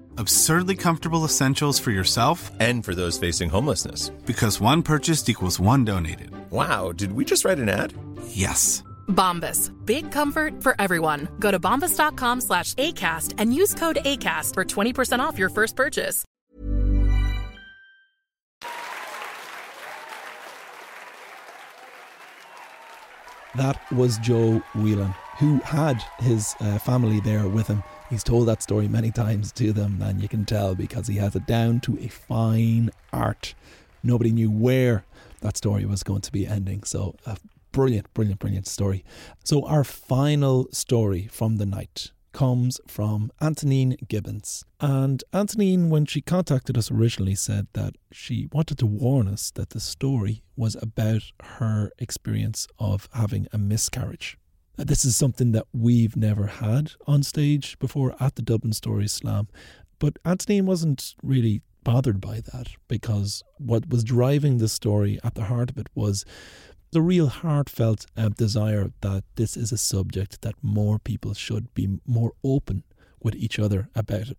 absurdly 0.21 0.75
comfortable 0.75 1.25
essentials 1.25 1.79
for 1.79 1.91
yourself 1.91 2.49
and 2.61 2.85
for 2.85 2.95
those 2.95 3.17
facing 3.17 3.49
homelessness. 3.49 4.09
Because 4.25 4.61
one 4.61 4.83
purchased 4.83 5.27
equals 5.27 5.59
one 5.59 5.83
donated. 5.83 6.31
Wow, 6.49 6.93
did 6.93 7.11
we 7.11 7.25
just 7.25 7.43
write 7.43 7.59
an 7.59 7.67
ad? 7.67 7.93
Yes. 8.27 8.83
Bombas. 9.09 9.71
Big 9.85 10.11
comfort 10.11 10.63
for 10.63 10.75
everyone. 10.79 11.27
Go 11.39 11.51
to 11.51 11.59
bombas.com 11.59 12.41
slash 12.41 12.73
ACAST 12.75 13.33
and 13.37 13.53
use 13.53 13.73
code 13.73 13.97
ACAST 14.05 14.53
for 14.53 14.63
20% 14.63 15.19
off 15.19 15.37
your 15.37 15.49
first 15.49 15.75
purchase. 15.75 16.23
That 23.55 23.81
was 23.91 24.17
Joe 24.19 24.61
Whelan, 24.75 25.13
who 25.37 25.59
had 25.59 26.01
his 26.19 26.55
uh, 26.61 26.79
family 26.79 27.19
there 27.19 27.49
with 27.49 27.67
him 27.67 27.83
He's 28.11 28.25
told 28.25 28.49
that 28.49 28.61
story 28.61 28.89
many 28.89 29.09
times 29.09 29.53
to 29.53 29.71
them, 29.71 30.01
and 30.01 30.21
you 30.21 30.27
can 30.27 30.43
tell 30.43 30.75
because 30.75 31.07
he 31.07 31.15
has 31.15 31.33
it 31.33 31.47
down 31.47 31.79
to 31.79 31.97
a 31.97 32.09
fine 32.09 32.89
art. 33.13 33.53
Nobody 34.03 34.33
knew 34.33 34.51
where 34.51 35.05
that 35.39 35.55
story 35.55 35.85
was 35.85 36.03
going 36.03 36.19
to 36.19 36.31
be 36.33 36.45
ending. 36.45 36.83
So, 36.83 37.15
a 37.25 37.37
brilliant, 37.71 38.13
brilliant, 38.13 38.41
brilliant 38.41 38.67
story. 38.67 39.05
So, 39.45 39.65
our 39.65 39.85
final 39.85 40.67
story 40.73 41.27
from 41.31 41.55
the 41.55 41.65
night 41.65 42.11
comes 42.33 42.81
from 42.85 43.31
Antonine 43.41 43.95
Gibbons. 44.09 44.65
And 44.81 45.23
Antonine, 45.33 45.89
when 45.89 46.05
she 46.05 46.19
contacted 46.19 46.77
us 46.77 46.91
originally, 46.91 47.35
said 47.35 47.67
that 47.71 47.95
she 48.11 48.49
wanted 48.51 48.77
to 48.79 48.85
warn 48.85 49.29
us 49.29 49.51
that 49.51 49.69
the 49.69 49.79
story 49.79 50.43
was 50.57 50.75
about 50.81 51.31
her 51.59 51.91
experience 51.97 52.67
of 52.77 53.07
having 53.13 53.47
a 53.53 53.57
miscarriage. 53.57 54.37
This 54.83 55.05
is 55.05 55.15
something 55.15 55.51
that 55.51 55.67
we've 55.73 56.15
never 56.15 56.47
had 56.47 56.93
on 57.05 57.21
stage 57.21 57.77
before 57.77 58.15
at 58.19 58.33
the 58.33 58.41
Dublin 58.41 58.73
Stories 58.73 59.13
Slam. 59.13 59.47
But 59.99 60.17
Antonine 60.25 60.65
wasn't 60.65 61.13
really 61.21 61.61
bothered 61.83 62.19
by 62.19 62.41
that 62.51 62.69
because 62.87 63.43
what 63.59 63.89
was 63.89 64.03
driving 64.03 64.57
the 64.57 64.67
story 64.67 65.19
at 65.23 65.35
the 65.35 65.43
heart 65.43 65.69
of 65.69 65.77
it 65.77 65.87
was 65.93 66.25
the 66.91 67.01
real 67.01 67.27
heartfelt 67.27 68.07
uh, 68.17 68.29
desire 68.29 68.91
that 69.01 69.23
this 69.35 69.55
is 69.55 69.71
a 69.71 69.77
subject 69.77 70.41
that 70.41 70.55
more 70.63 70.97
people 70.97 71.35
should 71.35 71.71
be 71.75 71.99
more 72.07 72.33
open 72.43 72.83
with 73.21 73.35
each 73.35 73.59
other 73.59 73.87
about. 73.93 74.29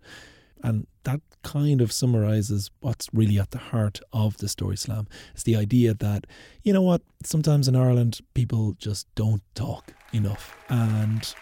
And 0.61 0.89
that 1.05 1.21
kind 1.45 1.81
of 1.81 1.93
summarizes 1.93 2.71
what's 2.81 3.09
really 3.13 3.39
at 3.39 3.53
the 3.53 3.59
heart 3.59 4.01
of 4.13 4.39
the 4.39 4.49
Story 4.49 4.77
Slam. 4.77 5.07
It's 5.35 5.45
the 5.45 5.57
idea 5.57 5.95
that, 5.95 6.27
you 6.65 6.73
know 6.73 6.83
what, 6.83 7.03
sometimes 7.25 7.69
in 7.69 7.77
Ireland, 7.77 8.21
people 8.35 8.75
just 8.79 9.07
don't 9.15 9.43
talk 9.55 9.95
enough. 10.13 10.57
And 10.69 11.35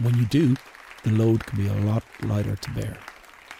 when 0.00 0.14
you 0.16 0.26
do, 0.26 0.56
the 1.04 1.10
load 1.10 1.44
can 1.46 1.58
be 1.58 1.68
a 1.68 1.74
lot 1.74 2.04
lighter 2.22 2.56
to 2.56 2.70
bear. 2.70 2.96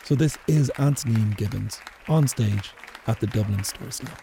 So 0.05 0.15
this 0.15 0.37
is 0.47 0.71
Antonine 0.79 1.33
Gibbons 1.33 1.81
on 2.09 2.29
stage 2.29 2.73
at 3.07 3.21
the 3.21 3.27
Dublin 3.27 3.65
Story 3.65 3.93
Slam. 3.93 4.17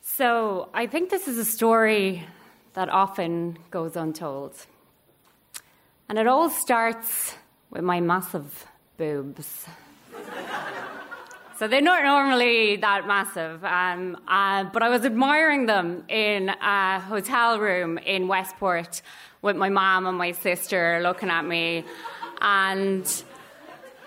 So 0.00 0.68
I 0.74 0.86
think 0.86 1.10
this 1.10 1.26
is 1.26 1.38
a 1.38 1.44
story 1.44 2.26
that 2.74 2.88
often 2.88 3.58
goes 3.70 3.96
untold. 3.96 4.54
And 6.08 6.18
it 6.18 6.26
all 6.26 6.50
starts 6.50 7.34
with 7.70 7.82
my 7.82 8.00
massive 8.00 8.66
boobs. 8.96 9.66
So 11.62 11.68
they're 11.68 11.80
not 11.80 12.02
normally 12.02 12.74
that 12.74 13.06
massive, 13.06 13.64
um, 13.64 14.16
uh, 14.26 14.64
but 14.64 14.82
I 14.82 14.88
was 14.88 15.04
admiring 15.04 15.66
them 15.66 16.02
in 16.08 16.48
a 16.48 16.98
hotel 16.98 17.60
room 17.60 17.98
in 17.98 18.26
Westport 18.26 19.00
with 19.42 19.54
my 19.54 19.68
mom 19.68 20.06
and 20.06 20.18
my 20.18 20.32
sister 20.32 20.98
looking 21.04 21.30
at 21.30 21.44
me. 21.44 21.84
And 22.40 23.06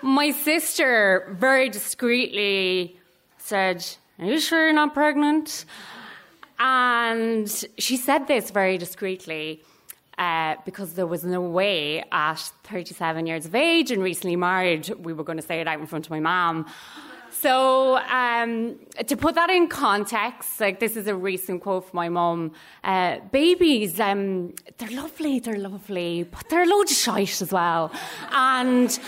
my 0.02 0.32
sister 0.32 1.34
very 1.40 1.70
discreetly 1.70 2.98
said, 3.38 3.82
Are 4.18 4.26
you 4.26 4.38
sure 4.38 4.66
you're 4.66 4.74
not 4.74 4.92
pregnant? 4.92 5.64
And 6.58 7.48
she 7.78 7.96
said 7.96 8.28
this 8.28 8.50
very 8.50 8.76
discreetly. 8.76 9.62
uh, 10.18 10.56
because 10.64 10.94
there 10.94 11.06
was 11.06 11.24
no 11.24 11.40
way 11.40 12.02
at 12.12 12.38
37 12.64 13.26
years 13.26 13.46
of 13.46 13.54
age 13.54 13.90
and 13.90 14.02
recently 14.02 14.36
married 14.36 14.88
we 14.98 15.12
were 15.12 15.24
going 15.24 15.36
to 15.36 15.42
say 15.42 15.60
it 15.60 15.68
out 15.68 15.78
in 15.78 15.86
front 15.86 16.06
of 16.06 16.10
my 16.10 16.20
mom. 16.20 16.66
So, 17.40 17.98
um, 17.98 18.76
to 19.06 19.14
put 19.14 19.34
that 19.34 19.50
in 19.50 19.68
context, 19.68 20.58
like 20.58 20.80
this 20.80 20.96
is 20.96 21.06
a 21.06 21.14
recent 21.14 21.62
quote 21.62 21.84
from 21.90 21.96
my 21.96 22.08
mum 22.08 22.52
uh, 22.82 23.18
babies, 23.30 24.00
um, 24.00 24.54
they're 24.78 24.96
lovely, 24.96 25.38
they're 25.40 25.58
lovely, 25.58 26.22
but 26.22 26.48
they're 26.48 26.62
a 26.62 26.66
load 26.66 26.90
of 26.90 26.96
shite 26.96 27.42
as 27.42 27.52
well. 27.52 27.92
And 28.32 28.98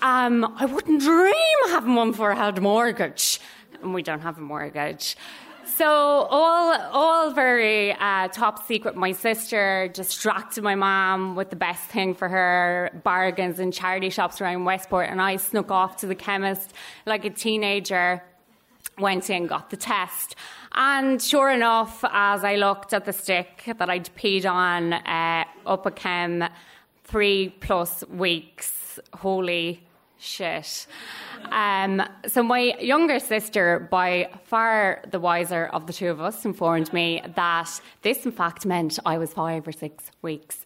um, 0.00 0.54
I 0.56 0.64
wouldn't 0.64 1.02
dream 1.02 1.58
of 1.66 1.70
having 1.72 1.94
one 1.94 2.14
for 2.14 2.30
a 2.30 2.36
held 2.36 2.60
mortgage. 2.62 3.38
And 3.82 3.92
we 3.92 4.02
don't 4.02 4.20
have 4.20 4.38
a 4.38 4.40
mortgage. 4.40 5.14
So 5.76 5.86
all 5.86 6.72
all 6.92 7.32
very 7.32 7.92
uh, 7.92 8.28
top 8.28 8.64
secret. 8.64 8.94
My 8.94 9.10
sister 9.10 9.88
distracted 9.92 10.62
my 10.62 10.76
mom 10.76 11.34
with 11.34 11.50
the 11.50 11.56
best 11.56 11.82
thing 11.86 12.14
for 12.14 12.28
her 12.28 13.00
bargains 13.02 13.58
in 13.58 13.72
charity 13.72 14.08
shops 14.08 14.40
around 14.40 14.64
Westport, 14.64 15.08
and 15.10 15.20
I 15.20 15.34
snuck 15.34 15.72
off 15.72 15.96
to 15.96 16.06
the 16.06 16.14
chemist 16.14 16.72
like 17.06 17.24
a 17.24 17.30
teenager. 17.30 18.22
Went 18.98 19.28
in, 19.28 19.48
got 19.48 19.70
the 19.70 19.76
test, 19.76 20.36
and 20.72 21.20
sure 21.20 21.50
enough, 21.50 22.04
as 22.08 22.44
I 22.44 22.54
looked 22.54 22.92
at 22.92 23.04
the 23.04 23.12
stick 23.12 23.64
that 23.66 23.90
I'd 23.90 24.08
peed 24.14 24.48
on, 24.48 24.92
uh, 24.92 25.44
up 25.66 25.86
a 25.86 25.90
chem, 25.90 26.44
three 27.02 27.48
plus 27.58 28.06
weeks. 28.06 29.00
Holy 29.12 29.82
shit. 30.18 30.86
Um, 31.50 32.02
so, 32.26 32.42
my 32.42 32.74
younger 32.80 33.18
sister, 33.18 33.88
by 33.90 34.30
far 34.44 35.02
the 35.10 35.20
wiser 35.20 35.66
of 35.66 35.86
the 35.86 35.92
two 35.92 36.08
of 36.08 36.20
us, 36.20 36.44
informed 36.44 36.92
me 36.92 37.22
that 37.36 37.80
this, 38.02 38.24
in 38.24 38.32
fact, 38.32 38.66
meant 38.66 38.98
I 39.04 39.18
was 39.18 39.32
five 39.32 39.66
or 39.66 39.72
six 39.72 40.10
weeks 40.22 40.64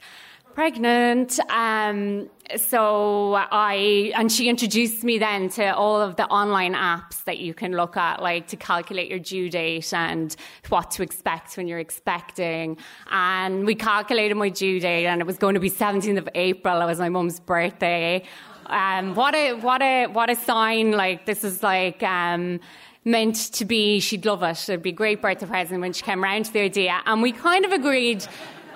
pregnant. 0.58 1.38
Um, 1.50 2.28
so 2.56 3.34
I, 3.36 4.12
and 4.16 4.32
she 4.32 4.48
introduced 4.48 5.04
me 5.04 5.18
then 5.18 5.50
to 5.50 5.72
all 5.72 6.00
of 6.00 6.16
the 6.16 6.26
online 6.26 6.74
apps 6.74 7.22
that 7.26 7.38
you 7.38 7.54
can 7.54 7.74
look 7.74 7.96
at, 7.96 8.20
like 8.20 8.48
to 8.48 8.56
calculate 8.56 9.08
your 9.08 9.20
due 9.20 9.50
date 9.50 9.94
and 9.94 10.34
what 10.68 10.90
to 10.92 11.04
expect 11.04 11.56
when 11.56 11.68
you're 11.68 11.78
expecting. 11.78 12.76
And 13.08 13.66
we 13.66 13.76
calculated 13.76 14.34
my 14.34 14.48
due 14.48 14.80
date, 14.80 15.06
and 15.06 15.20
it 15.20 15.28
was 15.28 15.38
going 15.38 15.54
to 15.54 15.60
be 15.60 15.70
17th 15.70 16.18
of 16.18 16.28
April. 16.34 16.80
It 16.80 16.86
was 16.86 16.98
my 16.98 17.08
mum's 17.08 17.38
birthday. 17.38 18.24
Um, 18.68 19.14
what 19.14 19.34
a 19.34 19.54
what 19.54 19.82
a 19.82 20.06
what 20.06 20.30
a 20.30 20.36
sign! 20.36 20.92
Like 20.92 21.26
this 21.26 21.44
is 21.44 21.62
like. 21.62 22.02
Um, 22.02 22.60
meant 23.04 23.52
to 23.54 23.64
be, 23.64 24.00
she'd 24.00 24.26
love 24.26 24.42
it. 24.42 24.68
It'd 24.68 24.82
be 24.82 24.90
a 24.90 24.92
great 24.92 25.22
birthday 25.22 25.46
present 25.46 25.80
when 25.80 25.94
she 25.94 26.02
came 26.02 26.22
round 26.22 26.44
to 26.44 26.52
the 26.52 26.60
idea. 26.60 27.00
And 27.06 27.22
we 27.22 27.32
kind 27.32 27.64
of 27.64 27.72
agreed 27.72 28.26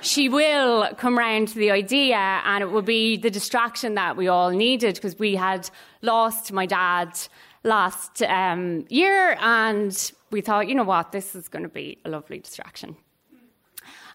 she 0.00 0.28
will 0.28 0.88
come 0.96 1.16
round 1.16 1.48
to 1.48 1.55
the 1.55 1.70
idea 1.70 2.16
and 2.16 2.62
it 2.62 2.70
will 2.70 2.83
be 2.83 3.16
the 3.16 3.31
distraction 3.31 3.94
that 3.94 4.16
we 4.16 4.28
all 4.28 4.50
needed 4.50 4.94
because 4.96 5.18
we 5.18 5.37
had 5.37 5.68
lost 6.02 6.52
my 6.52 6.66
dad 6.66 7.16
last 7.62 8.22
um, 8.22 8.85
year 8.88 9.37
and 9.40 10.12
we 10.31 10.40
thought, 10.40 10.68
you 10.68 10.74
know 10.74 10.83
what, 10.83 11.12
this 11.12 11.35
is 11.35 11.48
going 11.48 11.62
to 11.62 11.68
be 11.68 11.98
a 12.05 12.09
lovely 12.09 12.38
distraction. 12.38 12.96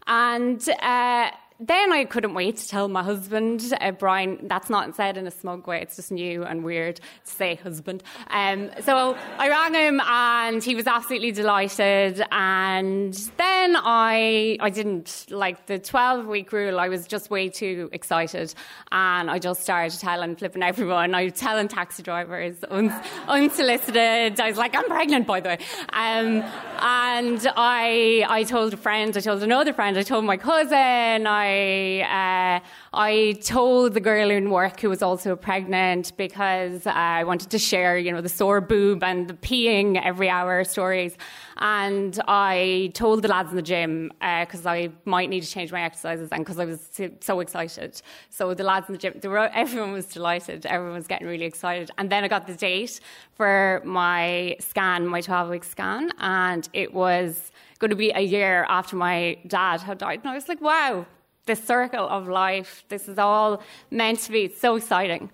And 0.08 0.68
uh, 0.82 1.32
then 1.60 1.92
I 1.92 2.06
couldn't 2.06 2.36
wait 2.36 2.58
to 2.58 2.68
tell 2.68 2.88
my 2.88 3.04
husband, 3.04 3.74
uh, 3.82 3.92
Brian, 3.92 4.48
that's 4.48 4.70
not 4.70 4.96
said 4.96 5.18
in 5.18 5.26
a 5.26 5.32
smug 5.32 5.66
way, 5.66 5.82
it's 5.82 5.96
just 5.96 6.12
new 6.12 6.44
and 6.44 6.64
weird 6.64 6.98
to 6.98 7.02
say 7.24 7.56
husband. 7.56 8.04
Um, 8.30 8.70
so 8.82 9.18
I 9.40 9.50
rang 9.50 9.74
him 9.74 10.00
and 10.02 10.64
he 10.64 10.76
was 10.76 10.86
absolutely 10.86 11.32
delighted. 11.32 12.24
And 12.32 13.14
then 13.38 13.76
I, 13.76 14.58
I 14.60 14.70
didn't 14.70 15.26
like 15.32 15.66
the 15.66 15.80
12 15.80 16.28
week 16.28 16.52
rule, 16.52 16.80
I 16.80 16.90
was 16.90 17.08
just 17.08 17.32
way 17.32 17.50
too 17.50 17.90
excited. 17.92 18.54
And 18.92 19.32
I 19.32 19.40
just 19.40 19.62
started 19.64 20.00
telling, 20.00 20.36
flipping 20.36 20.62
everyone. 20.62 21.16
I 21.16 21.24
was 21.26 21.34
telling 21.34 21.68
taxi 21.70 22.04
drivers, 22.04 22.58
un- 22.70 22.94
unsolicited. 23.28 24.40
I 24.40 24.50
was 24.50 24.58
like, 24.58 24.76
I'm 24.76 24.86
pregnant, 24.86 25.26
by 25.26 25.40
the 25.40 25.50
way. 25.50 25.58
Um, 25.92 26.44
and 26.80 27.48
I, 27.56 28.26
I 28.30 28.44
told 28.44 28.74
a 28.74 28.78
friend, 28.78 29.18
I 29.18 29.22
told 29.22 29.42
another 29.42 29.74
friend, 29.74 29.98
I 29.98 30.04
told 30.04 30.24
my 30.24 30.38
cousin, 30.38 31.26
I 31.26 31.47
I 31.48 32.62
uh, 32.62 32.98
I 33.10 33.12
told 33.42 33.94
the 33.94 34.00
girl 34.00 34.30
in 34.30 34.50
work 34.50 34.80
who 34.82 34.90
was 34.90 35.02
also 35.02 35.36
pregnant 35.36 36.06
because 36.18 36.86
I 36.88 37.24
wanted 37.24 37.50
to 37.52 37.60
share, 37.60 37.98
you 37.98 38.12
know, 38.12 38.22
the 38.22 38.36
sore 38.42 38.62
boob 38.62 39.04
and 39.04 39.28
the 39.28 39.34
peeing 39.36 39.90
every 40.04 40.30
hour 40.30 40.64
stories. 40.64 41.14
And 41.58 42.20
I 42.28 42.92
told 42.94 43.22
the 43.24 43.28
lads 43.28 43.50
in 43.50 43.56
the 43.56 43.68
gym 43.74 44.12
because 44.20 44.66
uh, 44.66 44.78
I 44.78 44.90
might 45.06 45.30
need 45.30 45.44
to 45.44 45.52
change 45.58 45.72
my 45.72 45.82
exercises 45.82 46.30
and 46.32 46.42
because 46.44 46.60
I 46.60 46.66
was 46.66 46.80
so 47.22 47.40
excited. 47.40 48.02
So 48.30 48.54
the 48.54 48.64
lads 48.64 48.88
in 48.90 48.94
the 48.94 49.00
gym, 49.00 49.14
were, 49.24 49.38
everyone 49.54 49.94
was 49.94 50.08
delighted. 50.08 50.66
Everyone 50.66 50.98
was 50.98 51.08
getting 51.08 51.28
really 51.28 51.46
excited. 51.46 51.92
And 51.98 52.10
then 52.12 52.24
I 52.24 52.28
got 52.28 52.48
the 52.48 52.56
date 52.56 53.00
for 53.36 53.82
my 53.86 54.56
scan, 54.60 55.08
my 55.08 55.22
12 55.22 55.50
week 55.50 55.64
scan, 55.64 56.12
and 56.20 56.68
it 56.74 56.94
was 56.94 57.52
going 57.80 57.90
to 57.90 57.96
be 57.96 58.12
a 58.12 58.22
year 58.22 58.66
after 58.70 58.96
my 58.96 59.38
dad 59.46 59.82
had 59.82 60.00
died. 60.00 60.20
And 60.24 60.30
I 60.30 60.36
was 60.36 60.48
like, 60.48 60.62
wow, 60.62 61.06
the 61.48 61.56
circle 61.56 62.08
of 62.08 62.28
life. 62.28 62.86
This 62.90 63.08
is 63.08 63.18
all 63.18 63.64
meant 63.90 64.20
to 64.20 64.32
be. 64.32 64.44
It's 64.44 64.62
so 64.62 64.76
exciting. 64.76 65.32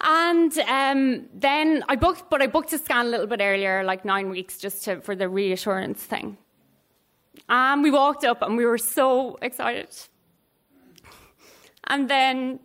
And 0.00 0.58
um, 0.58 1.26
then 1.32 1.84
I 1.88 1.94
booked, 1.94 2.28
but 2.28 2.42
I 2.42 2.48
booked 2.48 2.72
a 2.72 2.78
scan 2.78 3.06
a 3.06 3.08
little 3.08 3.28
bit 3.28 3.40
earlier, 3.40 3.84
like 3.84 4.04
nine 4.04 4.30
weeks, 4.30 4.58
just 4.58 4.84
to, 4.84 5.00
for 5.00 5.14
the 5.14 5.28
reassurance 5.28 6.02
thing. 6.02 6.36
And 7.48 7.82
we 7.82 7.90
walked 7.90 8.24
up 8.24 8.42
and 8.42 8.56
we 8.56 8.66
were 8.66 8.78
so 8.78 9.38
excited. 9.40 9.88
And 11.86 12.08
then 12.08 12.58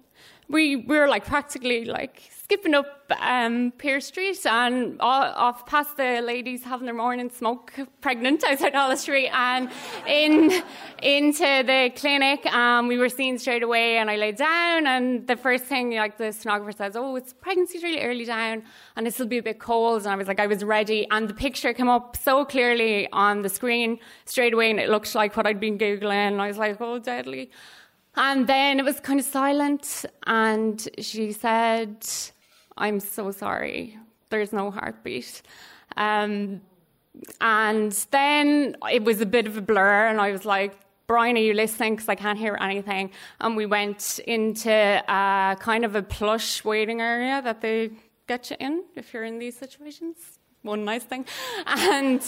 we, 0.49 0.77
we 0.77 0.97
were 0.97 1.07
like 1.07 1.25
practically 1.25 1.85
like 1.85 2.31
skipping 2.47 2.75
up 2.75 3.11
um, 3.19 3.73
Pearse 3.77 4.05
Street 4.05 4.45
and 4.45 4.95
off 5.01 5.65
past 5.65 5.97
the 5.97 6.21
ladies 6.21 6.63
having 6.63 6.85
their 6.85 6.93
morning 6.93 7.29
smoke, 7.29 7.73
pregnant 7.99 8.41
outside 8.47 8.73
Holles 8.73 9.01
Street, 9.01 9.27
and 9.33 9.69
in 10.07 10.63
into 11.03 11.63
the 11.65 11.91
clinic. 11.93 12.45
Um, 12.45 12.87
we 12.87 12.97
were 12.97 13.09
seen 13.09 13.37
straight 13.37 13.63
away, 13.63 13.97
and 13.97 14.09
I 14.09 14.15
laid 14.15 14.37
down. 14.37 14.87
And 14.87 15.27
the 15.27 15.35
first 15.35 15.65
thing, 15.65 15.91
like 15.95 16.17
the 16.17 16.31
sonographer 16.31 16.77
says, 16.77 16.95
"Oh, 16.95 17.17
it's 17.17 17.33
pregnancy's 17.33 17.83
really 17.83 18.01
early 18.01 18.23
down, 18.23 18.63
and 18.95 19.05
this 19.05 19.19
will 19.19 19.27
be 19.27 19.39
a 19.39 19.43
bit 19.43 19.59
cold." 19.59 20.03
And 20.03 20.13
I 20.13 20.15
was 20.15 20.29
like, 20.29 20.39
I 20.39 20.47
was 20.47 20.63
ready, 20.63 21.05
and 21.11 21.27
the 21.27 21.33
picture 21.33 21.73
came 21.73 21.89
up 21.89 22.15
so 22.15 22.45
clearly 22.45 23.09
on 23.11 23.41
the 23.41 23.49
screen 23.49 23.99
straight 24.23 24.53
away, 24.53 24.71
and 24.71 24.79
it 24.79 24.87
looked 24.87 25.13
like 25.15 25.35
what 25.35 25.45
I'd 25.45 25.59
been 25.59 25.77
googling. 25.77 26.31
And 26.31 26.41
I 26.41 26.47
was 26.47 26.57
like, 26.57 26.77
"Oh, 26.79 26.97
deadly." 26.97 27.51
And 28.15 28.47
then 28.47 28.79
it 28.79 28.85
was 28.85 29.01
kind 29.01 29.19
of 29.19 29.25
silent, 29.25 30.05
and 30.25 30.87
she 30.97 31.33
said, 31.33 32.07
I'm 32.77 32.99
so 32.99 33.31
sorry. 33.31 33.97
There's 34.29 34.53
no 34.53 34.71
heartbeat. 34.71 35.41
Um, 35.95 36.61
and 37.41 37.91
then 38.11 38.75
it 38.91 39.03
was 39.03 39.21
a 39.21 39.25
bit 39.25 39.47
of 39.47 39.57
a 39.57 39.61
blur, 39.61 40.07
and 40.07 40.21
I 40.21 40.31
was 40.31 40.45
like, 40.45 40.77
Brian, 41.07 41.37
are 41.37 41.41
you 41.41 41.53
listening? 41.53 41.95
Because 41.95 42.09
I 42.09 42.15
can't 42.15 42.37
hear 42.37 42.57
anything. 42.59 43.11
And 43.39 43.55
we 43.55 43.65
went 43.65 44.19
into 44.27 44.69
a 44.69 45.57
kind 45.59 45.85
of 45.85 45.95
a 45.95 46.03
plush 46.03 46.65
waiting 46.65 47.01
area 47.01 47.41
that 47.41 47.61
they 47.61 47.91
get 48.27 48.51
you 48.51 48.57
in 48.59 48.83
if 48.95 49.13
you're 49.13 49.23
in 49.23 49.39
these 49.39 49.57
situations 49.57 50.36
one 50.63 50.85
nice 50.85 51.03
thing. 51.03 51.25
And 51.65 52.21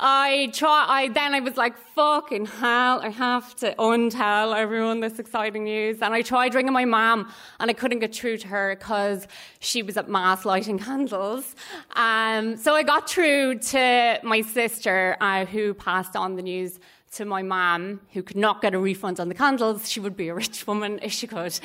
I 0.00 0.50
try, 0.52 0.86
I 0.88 1.08
then 1.08 1.34
I 1.34 1.40
was 1.40 1.56
like, 1.56 1.76
fucking 1.94 2.46
hell, 2.46 3.00
I 3.00 3.10
have 3.10 3.54
to 3.56 3.74
untell 3.78 4.56
everyone 4.56 5.00
this 5.00 5.18
exciting 5.18 5.64
news. 5.64 6.02
And 6.02 6.12
I 6.12 6.22
tried 6.22 6.54
ringing 6.54 6.72
my 6.72 6.84
mom 6.84 7.32
and 7.60 7.70
I 7.70 7.74
couldn't 7.74 8.00
get 8.00 8.14
through 8.14 8.38
to 8.38 8.48
her 8.48 8.74
because 8.76 9.26
she 9.60 9.82
was 9.82 9.96
at 9.96 10.08
mass 10.08 10.44
lighting 10.44 10.78
candles. 10.78 11.54
Um, 11.94 12.56
so 12.56 12.74
I 12.74 12.82
got 12.82 13.08
through 13.08 13.60
to 13.60 14.20
my 14.22 14.40
sister 14.40 15.16
uh, 15.20 15.46
who 15.46 15.74
passed 15.74 16.16
on 16.16 16.36
the 16.36 16.42
news 16.42 16.80
to 17.12 17.24
my 17.24 17.42
mom, 17.42 18.00
who 18.12 18.24
could 18.24 18.36
not 18.36 18.60
get 18.60 18.74
a 18.74 18.78
refund 18.78 19.20
on 19.20 19.28
the 19.28 19.34
candles. 19.34 19.88
She 19.88 20.00
would 20.00 20.16
be 20.16 20.28
a 20.28 20.34
rich 20.34 20.66
woman 20.66 20.98
if 21.00 21.12
she 21.12 21.28
could. 21.28 21.58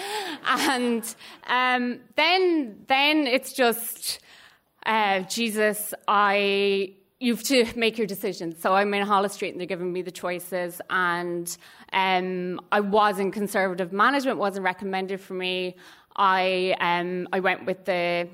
And 0.45 1.03
um, 1.47 2.01
then, 2.15 2.77
then 2.87 3.25
it's 3.25 3.53
just 3.53 4.19
uh, 4.85 5.21
Jesus, 5.21 5.93
I 6.07 6.93
you 7.19 7.35
have 7.35 7.43
to 7.43 7.65
make 7.75 7.97
your 7.97 8.07
decisions. 8.07 8.61
So 8.61 8.73
I'm 8.73 8.93
in 8.93 9.05
Holles 9.05 9.33
Street 9.33 9.51
and 9.51 9.59
they're 9.59 9.67
giving 9.67 9.91
me 9.91 10.01
the 10.01 10.11
choices. 10.11 10.81
And 10.89 11.57
um, 11.91 12.61
I 12.71 12.79
was 12.79 13.19
in 13.19 13.31
conservative 13.31 13.91
management, 13.91 14.37
wasn't 14.37 14.63
recommended 14.63 15.19
for 15.19 15.33
me. 15.33 15.75
I 16.15 16.75
um, 16.79 17.27
I 17.33 17.39
went 17.39 17.65
with 17.65 17.85
the 17.85 18.29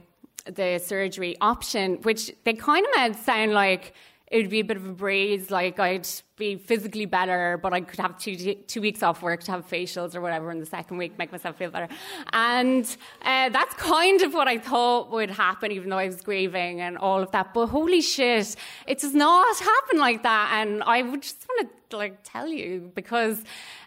the 0.45 0.77
surgery 0.77 1.35
option, 1.41 1.95
which 2.03 2.31
they 2.43 2.53
kind 2.53 2.85
of 2.85 2.91
made 2.95 3.15
sound 3.15 3.53
like 3.53 3.93
it 4.27 4.37
would 4.37 4.49
be 4.49 4.59
a 4.59 4.63
bit 4.63 4.77
of 4.77 4.85
a 4.85 4.91
breeze. 4.91 5.51
Like 5.51 5.79
I'd 5.79 6.07
be 6.35 6.55
physically 6.55 7.05
better, 7.05 7.59
but 7.61 7.73
I 7.73 7.81
could 7.81 7.99
have 7.99 8.17
two 8.17 8.35
two 8.35 8.81
weeks 8.81 9.03
off 9.03 9.21
work 9.21 9.43
to 9.43 9.51
have 9.51 9.67
facials 9.67 10.15
or 10.15 10.21
whatever 10.21 10.51
in 10.51 10.59
the 10.59 10.65
second 10.65 10.97
week, 10.97 11.17
make 11.17 11.31
myself 11.31 11.57
feel 11.57 11.69
better. 11.69 11.87
And 12.33 12.85
uh, 13.21 13.49
that's 13.49 13.73
kind 13.75 14.21
of 14.21 14.33
what 14.33 14.47
I 14.47 14.57
thought 14.57 15.11
would 15.11 15.29
happen, 15.29 15.71
even 15.71 15.89
though 15.89 15.99
I 15.99 16.07
was 16.07 16.21
grieving 16.21 16.81
and 16.81 16.97
all 16.97 17.21
of 17.21 17.31
that. 17.31 17.53
But 17.53 17.67
holy 17.67 18.01
shit, 18.01 18.55
it 18.87 18.99
does 18.99 19.13
not 19.13 19.57
happen 19.59 19.99
like 19.99 20.23
that. 20.23 20.51
And 20.59 20.81
I 20.83 21.03
would 21.03 21.21
just 21.21 21.45
want 21.47 21.69
to 21.89 21.97
like 21.97 22.19
tell 22.23 22.47
you 22.47 22.91
because. 22.95 23.43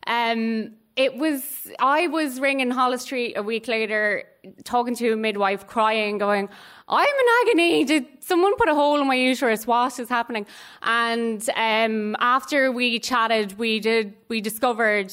Um, 0.07 0.72
it 0.98 1.16
was, 1.16 1.68
I 1.79 2.09
was 2.09 2.40
ringing 2.40 2.72
Holles 2.72 3.03
Street 3.03 3.35
a 3.37 3.42
week 3.42 3.68
later, 3.68 4.24
talking 4.64 4.94
to 4.96 5.12
a 5.12 5.16
midwife, 5.16 5.66
crying, 5.66 6.18
going, 6.18 6.48
I'm 6.88 7.07
in 7.07 7.51
agony. 7.51 7.85
Did 7.85 8.07
someone 8.20 8.57
put 8.57 8.68
a 8.68 8.74
hole 8.74 9.01
in 9.01 9.07
my 9.07 9.14
uterus? 9.14 9.66
What 9.66 9.98
is 9.98 10.09
happening? 10.09 10.46
And 10.83 11.48
um, 11.57 12.16
after 12.20 12.72
we 12.72 12.98
chatted, 12.98 13.59
we 13.59 13.81
did, 13.81 14.14
we 14.29 14.40
discovered 14.40 15.12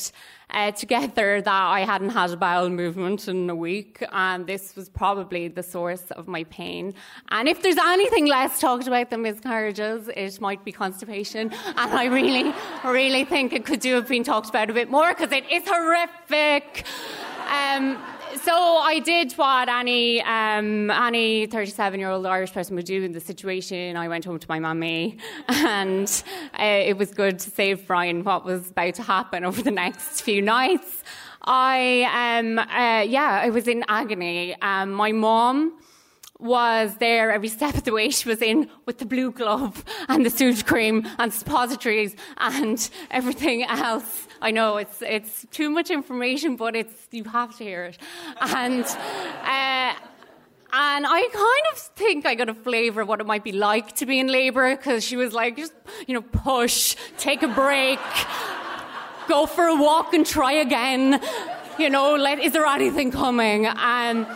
uh, 0.52 0.72
together 0.72 1.42
that 1.42 1.50
I 1.52 1.82
hadn't 1.82 2.12
had 2.12 2.32
a 2.32 2.38
bowel 2.38 2.70
movement 2.70 3.28
in 3.28 3.50
a 3.50 3.56
week, 3.56 4.04
and 4.12 4.46
this 4.46 4.76
was 4.76 4.90
probably 4.90 5.48
the 5.48 5.64
source 5.64 6.12
of 6.12 6.28
my 6.28 6.44
pain. 6.46 6.94
And 7.30 7.50
if 7.50 7.62
there's 7.62 7.78
anything 7.78 8.28
less 8.28 8.60
talked 8.60 8.88
about 8.88 9.10
than 9.10 9.24
miscarriages, 9.24 10.10
it 10.16 10.40
might 10.40 10.64
be 10.64 10.72
constipation. 10.72 11.52
And 11.76 11.92
I 11.92 12.06
really, 12.06 12.54
really 12.86 13.26
think 13.26 13.54
it 13.54 13.66
could 13.66 13.80
do 13.80 13.96
have 13.96 14.08
been 14.08 14.24
talked 14.24 14.50
about 14.50 14.70
a 14.70 14.74
bit 14.74 14.90
more 14.90 15.10
because 15.10 15.32
it 15.32 15.50
is 15.52 15.64
horrific. 15.66 16.86
Um, 17.50 17.98
so 18.42 18.54
I 18.54 19.00
did 19.00 19.34
what 19.34 19.70
any 19.70 20.22
um, 20.22 20.90
any 20.92 21.48
37 21.48 22.00
year 22.00 22.10
old 22.10 22.26
Irish 22.26 22.54
person 22.54 22.76
would 22.76 22.86
do 22.86 23.04
in 23.04 23.12
the 23.12 23.20
situation. 23.20 23.98
I 23.98 24.08
went 24.08 24.26
home 24.26 24.40
to 24.40 24.46
my 24.50 24.60
mummy, 24.60 25.18
and 25.48 26.24
uh, 26.60 26.64
it 26.64 26.98
was 26.98 27.12
good 27.12 27.40
to 27.40 27.50
save 27.50 27.88
Brian 27.88 28.24
what 28.24 28.46
was 28.46 28.72
about 28.72 28.96
to 28.96 29.04
happen 29.04 29.44
over 29.46 29.62
the 29.62 29.72
next 29.72 30.22
few 30.22 30.42
nights. 30.42 31.04
I 31.44 32.40
um, 32.40 32.60
uh, 32.60 33.02
yeah, 33.08 33.42
I 33.44 33.50
was 33.50 33.68
in 33.68 33.84
agony. 33.88 34.56
Um, 34.62 34.92
my 34.92 35.12
mom 35.12 35.78
was 36.40 36.98
there 36.98 37.32
every 37.32 37.48
step 37.48 37.76
of 37.76 37.84
the 37.84 37.94
way. 37.94 38.10
She 38.10 38.28
was 38.28 38.42
in 38.42 38.70
with 38.86 38.98
the 38.98 39.06
blue 39.06 39.32
glove 39.32 39.84
and 40.10 40.26
the 40.26 40.30
Sudocrem 40.30 41.08
and 41.18 41.34
suppositories 41.34 42.16
and 42.38 42.90
everything 43.10 43.64
else. 43.64 44.25
I 44.42 44.52
know 44.52 44.78
it's 44.78 45.02
it's 45.02 45.46
too 45.52 45.70
much 45.70 45.90
information, 45.90 46.56
but 46.56 46.76
it's 46.76 47.08
you 47.12 47.24
have 47.26 47.58
to 47.58 47.64
hear 47.64 47.86
it. 47.86 47.98
And 48.42 48.84
uh, 48.84 49.94
and 50.78 51.08
I 51.08 51.22
kind 51.32 51.66
of 51.72 51.78
think 51.80 52.26
I 52.26 52.36
got 52.36 52.50
a 52.50 52.54
flavour 52.54 53.02
of 53.02 53.08
what 53.08 53.22
it 53.22 53.26
might 53.26 53.46
be 53.46 53.54
like 53.54 53.96
to 53.98 54.06
be 54.06 54.20
in 54.20 54.28
labour 54.28 54.76
because 54.76 55.06
she 55.06 55.16
was 55.16 55.32
like, 55.32 55.56
just 55.56 55.74
you 56.06 56.14
know, 56.14 56.22
push, 56.22 56.98
take 57.18 57.44
a 57.44 57.48
break, 57.48 58.00
go 59.30 59.46
for 59.46 59.66
a 59.68 59.76
walk 59.76 60.14
and 60.14 60.26
try 60.26 60.52
again. 60.52 61.22
You 61.80 61.90
know, 61.90 62.16
let, 62.16 62.40
is 62.40 62.52
there 62.54 62.66
anything 62.66 63.12
coming? 63.12 63.66
And 63.66 64.28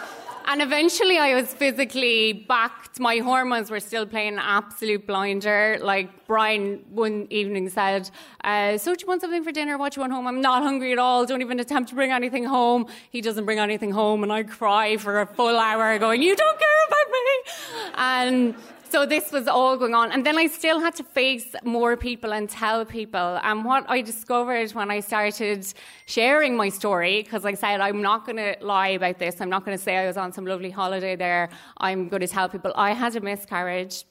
and 0.50 0.64
eventually 0.64 1.20
I 1.20 1.36
was 1.36 1.54
physically 1.54 2.34
backed. 2.34 3.00
My 3.00 3.18
hormones 3.18 3.70
were 3.70 3.80
still 3.80 4.08
playing 4.08 4.40
absolute 4.40 5.06
blinder. 5.06 5.78
Like 5.80 6.26
Brian 6.26 6.84
one 6.90 7.28
evening 7.30 7.70
said, 7.70 8.10
uh, 8.44 8.80
So 8.80 8.96
do 8.96 9.04
you 9.04 9.08
want 9.08 9.22
something 9.22 9.44
for 9.44 9.52
dinner? 9.52 9.78
What 9.78 9.94
do 9.94 10.00
you 10.00 10.02
want 10.02 10.14
home? 10.14 10.26
I'm 10.26 10.42
not 10.42 10.64
hungry 10.64 10.92
at 10.92 10.98
all. 10.98 11.28
Don't 11.28 11.42
even 11.42 11.60
attempt 11.60 11.90
to 11.90 11.96
bring 11.96 12.10
anything 12.10 12.46
home. 12.46 12.88
He 13.12 13.22
doesn't 13.22 13.46
bring 13.46 13.60
anything 13.60 13.92
home. 13.92 14.24
And 14.24 14.34
I 14.34 14.42
cry 14.42 14.98
for 14.98 15.22
a 15.22 15.28
full 15.28 15.56
hour 15.56 16.00
going, 16.00 16.24
You 16.24 16.36
don't 16.36 16.60
care 16.60 16.84
about 16.88 17.12
me. 17.12 17.92
And 17.96 18.56
so 18.92 19.06
this 19.06 19.32
was 19.32 19.48
all 19.48 19.78
going 19.78 19.94
on. 19.94 20.12
And 20.12 20.26
then 20.26 20.38
I 20.38 20.48
still 20.48 20.80
had 20.80 20.96
to 20.96 21.04
face 21.04 21.56
more 21.64 21.96
people 21.96 22.34
and 22.34 22.50
tell 22.50 22.86
people. 22.86 23.40
And 23.44 23.64
what 23.64 23.86
I 23.90 24.02
discovered 24.02 24.72
when 24.72 24.90
I 24.92 25.00
started 25.00 25.66
sharing 26.06 26.58
my 26.58 26.70
story, 26.70 27.22
because 27.24 27.46
I 27.46 27.54
said, 27.54 27.82
I'm 27.82 28.02
not 28.02 28.26
going 28.26 28.38
to 28.38 28.56
lie 28.62 28.90
about 28.90 29.20
this. 29.20 29.42
I'm 29.42 29.50
not 29.50 29.66
going 29.66 29.78
to 29.78 29.84
say 29.84 29.98
I 29.98 30.08
was 30.08 30.18
on 30.18 30.32
some 30.34 30.46
lovely 30.46 30.70
holiday 30.70 31.16
there. 31.16 31.50
I'm 31.78 32.10
going 32.10 32.22
to 32.22 32.28
tell 32.28 32.50
people 32.50 32.72
I 32.76 32.94
had 32.94 33.16
a 33.16 33.22
miscarriage. 33.22 34.06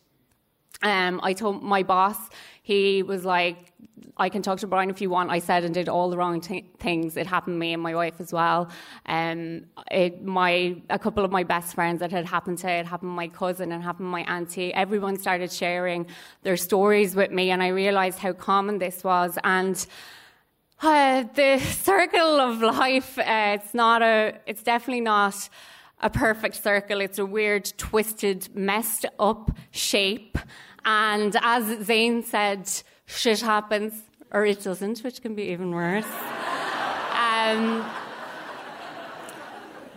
Um, 0.83 1.21
I 1.25 1.33
told 1.33 1.63
my 1.63 1.83
boss, 1.83 2.17
he 2.69 3.03
was 3.03 3.25
like, 3.25 3.73
I 4.19 4.29
can 4.29 4.43
talk 4.43 4.59
to 4.59 4.67
Brian 4.67 4.91
if 4.91 5.01
you 5.01 5.09
want. 5.09 5.31
I 5.31 5.39
said 5.39 5.65
and 5.65 5.73
did 5.73 5.89
all 5.89 6.11
the 6.11 6.19
wrong 6.19 6.39
t- 6.43 6.67
things. 6.79 7.17
It 7.17 7.27
happened 7.27 7.55
to 7.55 7.59
me 7.59 7.73
and 7.73 7.83
my 7.83 7.95
wife 7.95 8.21
as 8.21 8.31
well. 8.31 8.69
Um, 9.07 9.65
it, 9.91 10.23
my 10.23 10.77
a 10.91 10.99
couple 10.99 11.25
of 11.25 11.31
my 11.31 11.45
best 11.45 11.75
friends 11.75 12.01
that 12.01 12.11
had 12.11 12.27
happened 12.27 12.59
to 12.59 12.71
it 12.71 12.85
happened 12.85 13.13
to 13.13 13.21
my 13.25 13.29
cousin 13.29 13.73
and 13.73 13.83
happened 13.83 14.09
to 14.09 14.11
my 14.11 14.25
auntie. 14.37 14.75
Everyone 14.75 15.17
started 15.17 15.51
sharing 15.51 16.09
their 16.43 16.59
stories 16.59 17.17
with 17.17 17.31
me, 17.31 17.51
and 17.53 17.63
I 17.63 17.69
realised 17.69 18.19
how 18.19 18.35
common 18.35 18.81
this 18.81 19.03
was. 19.03 19.39
And 19.45 19.87
uh, 20.83 21.25
the 21.35 21.59
circle 21.91 22.39
of 22.39 22.61
life, 22.61 23.19
uh, 23.19 23.57
it's 23.57 23.73
not 23.73 24.03
a, 24.03 24.35
it's 24.47 24.63
definitely 24.63 25.01
not 25.01 25.49
a 26.01 26.11
perfect 26.11 26.63
circle. 26.63 27.01
It's 27.01 27.19
a 27.19 27.25
weird, 27.25 27.73
twisted, 27.79 28.55
messed 28.55 29.07
up 29.19 29.57
shape. 29.71 30.37
And 30.85 31.37
as 31.43 31.85
Zane 31.85 32.23
said, 32.25 32.71
shit 33.07 33.41
happens 33.41 33.95
or 34.31 34.45
it 34.45 34.63
doesn't, 34.63 35.01
which 35.01 35.23
can 35.23 35.35
be 35.35 35.45
even 35.45 35.71
worse. 35.73 36.05
um, 36.05 37.85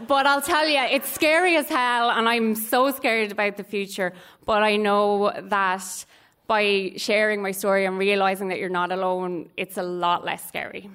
but 0.08 0.26
I'll 0.26 0.41
tell 0.41 0.67
you, 0.67 0.80
it's 0.80 1.10
scary 1.10 1.56
as 1.58 1.67
hell, 1.67 2.10
and 2.10 2.28
I'm 2.28 2.56
so 2.56 2.91
scared 2.91 3.32
about 3.32 3.58
the 3.58 3.63
future. 3.63 4.13
But 4.46 4.63
I 4.63 4.78
know 4.78 5.32
that 5.44 6.06
by 6.48 6.94
sharing 6.98 7.41
my 7.41 7.52
story 7.52 7.86
and 7.86 7.98
realizing 7.98 8.50
that 8.50 8.60
you're 8.60 8.70
not 8.70 8.91
alone, 8.91 9.50
it's 9.58 9.78
a 9.78 9.84
lot 9.84 10.26
less 10.26 10.46
scary. 10.48 10.89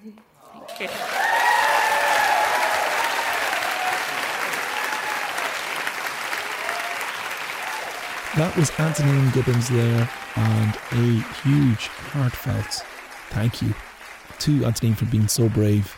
Thank 0.68 0.81
you. 0.81 0.88
That 8.37 8.55
was 8.55 8.70
Antonine 8.79 9.31
Gibbons 9.31 9.70
there, 9.70 10.11
and 10.37 10.79
a 10.92 11.25
huge, 11.42 11.87
heartfelt 11.88 12.85
thank 13.31 13.62
you 13.62 13.75
to 14.40 14.66
Antonine 14.66 14.94
for 14.94 15.07
being 15.07 15.27
so 15.27 15.49
brave 15.49 15.96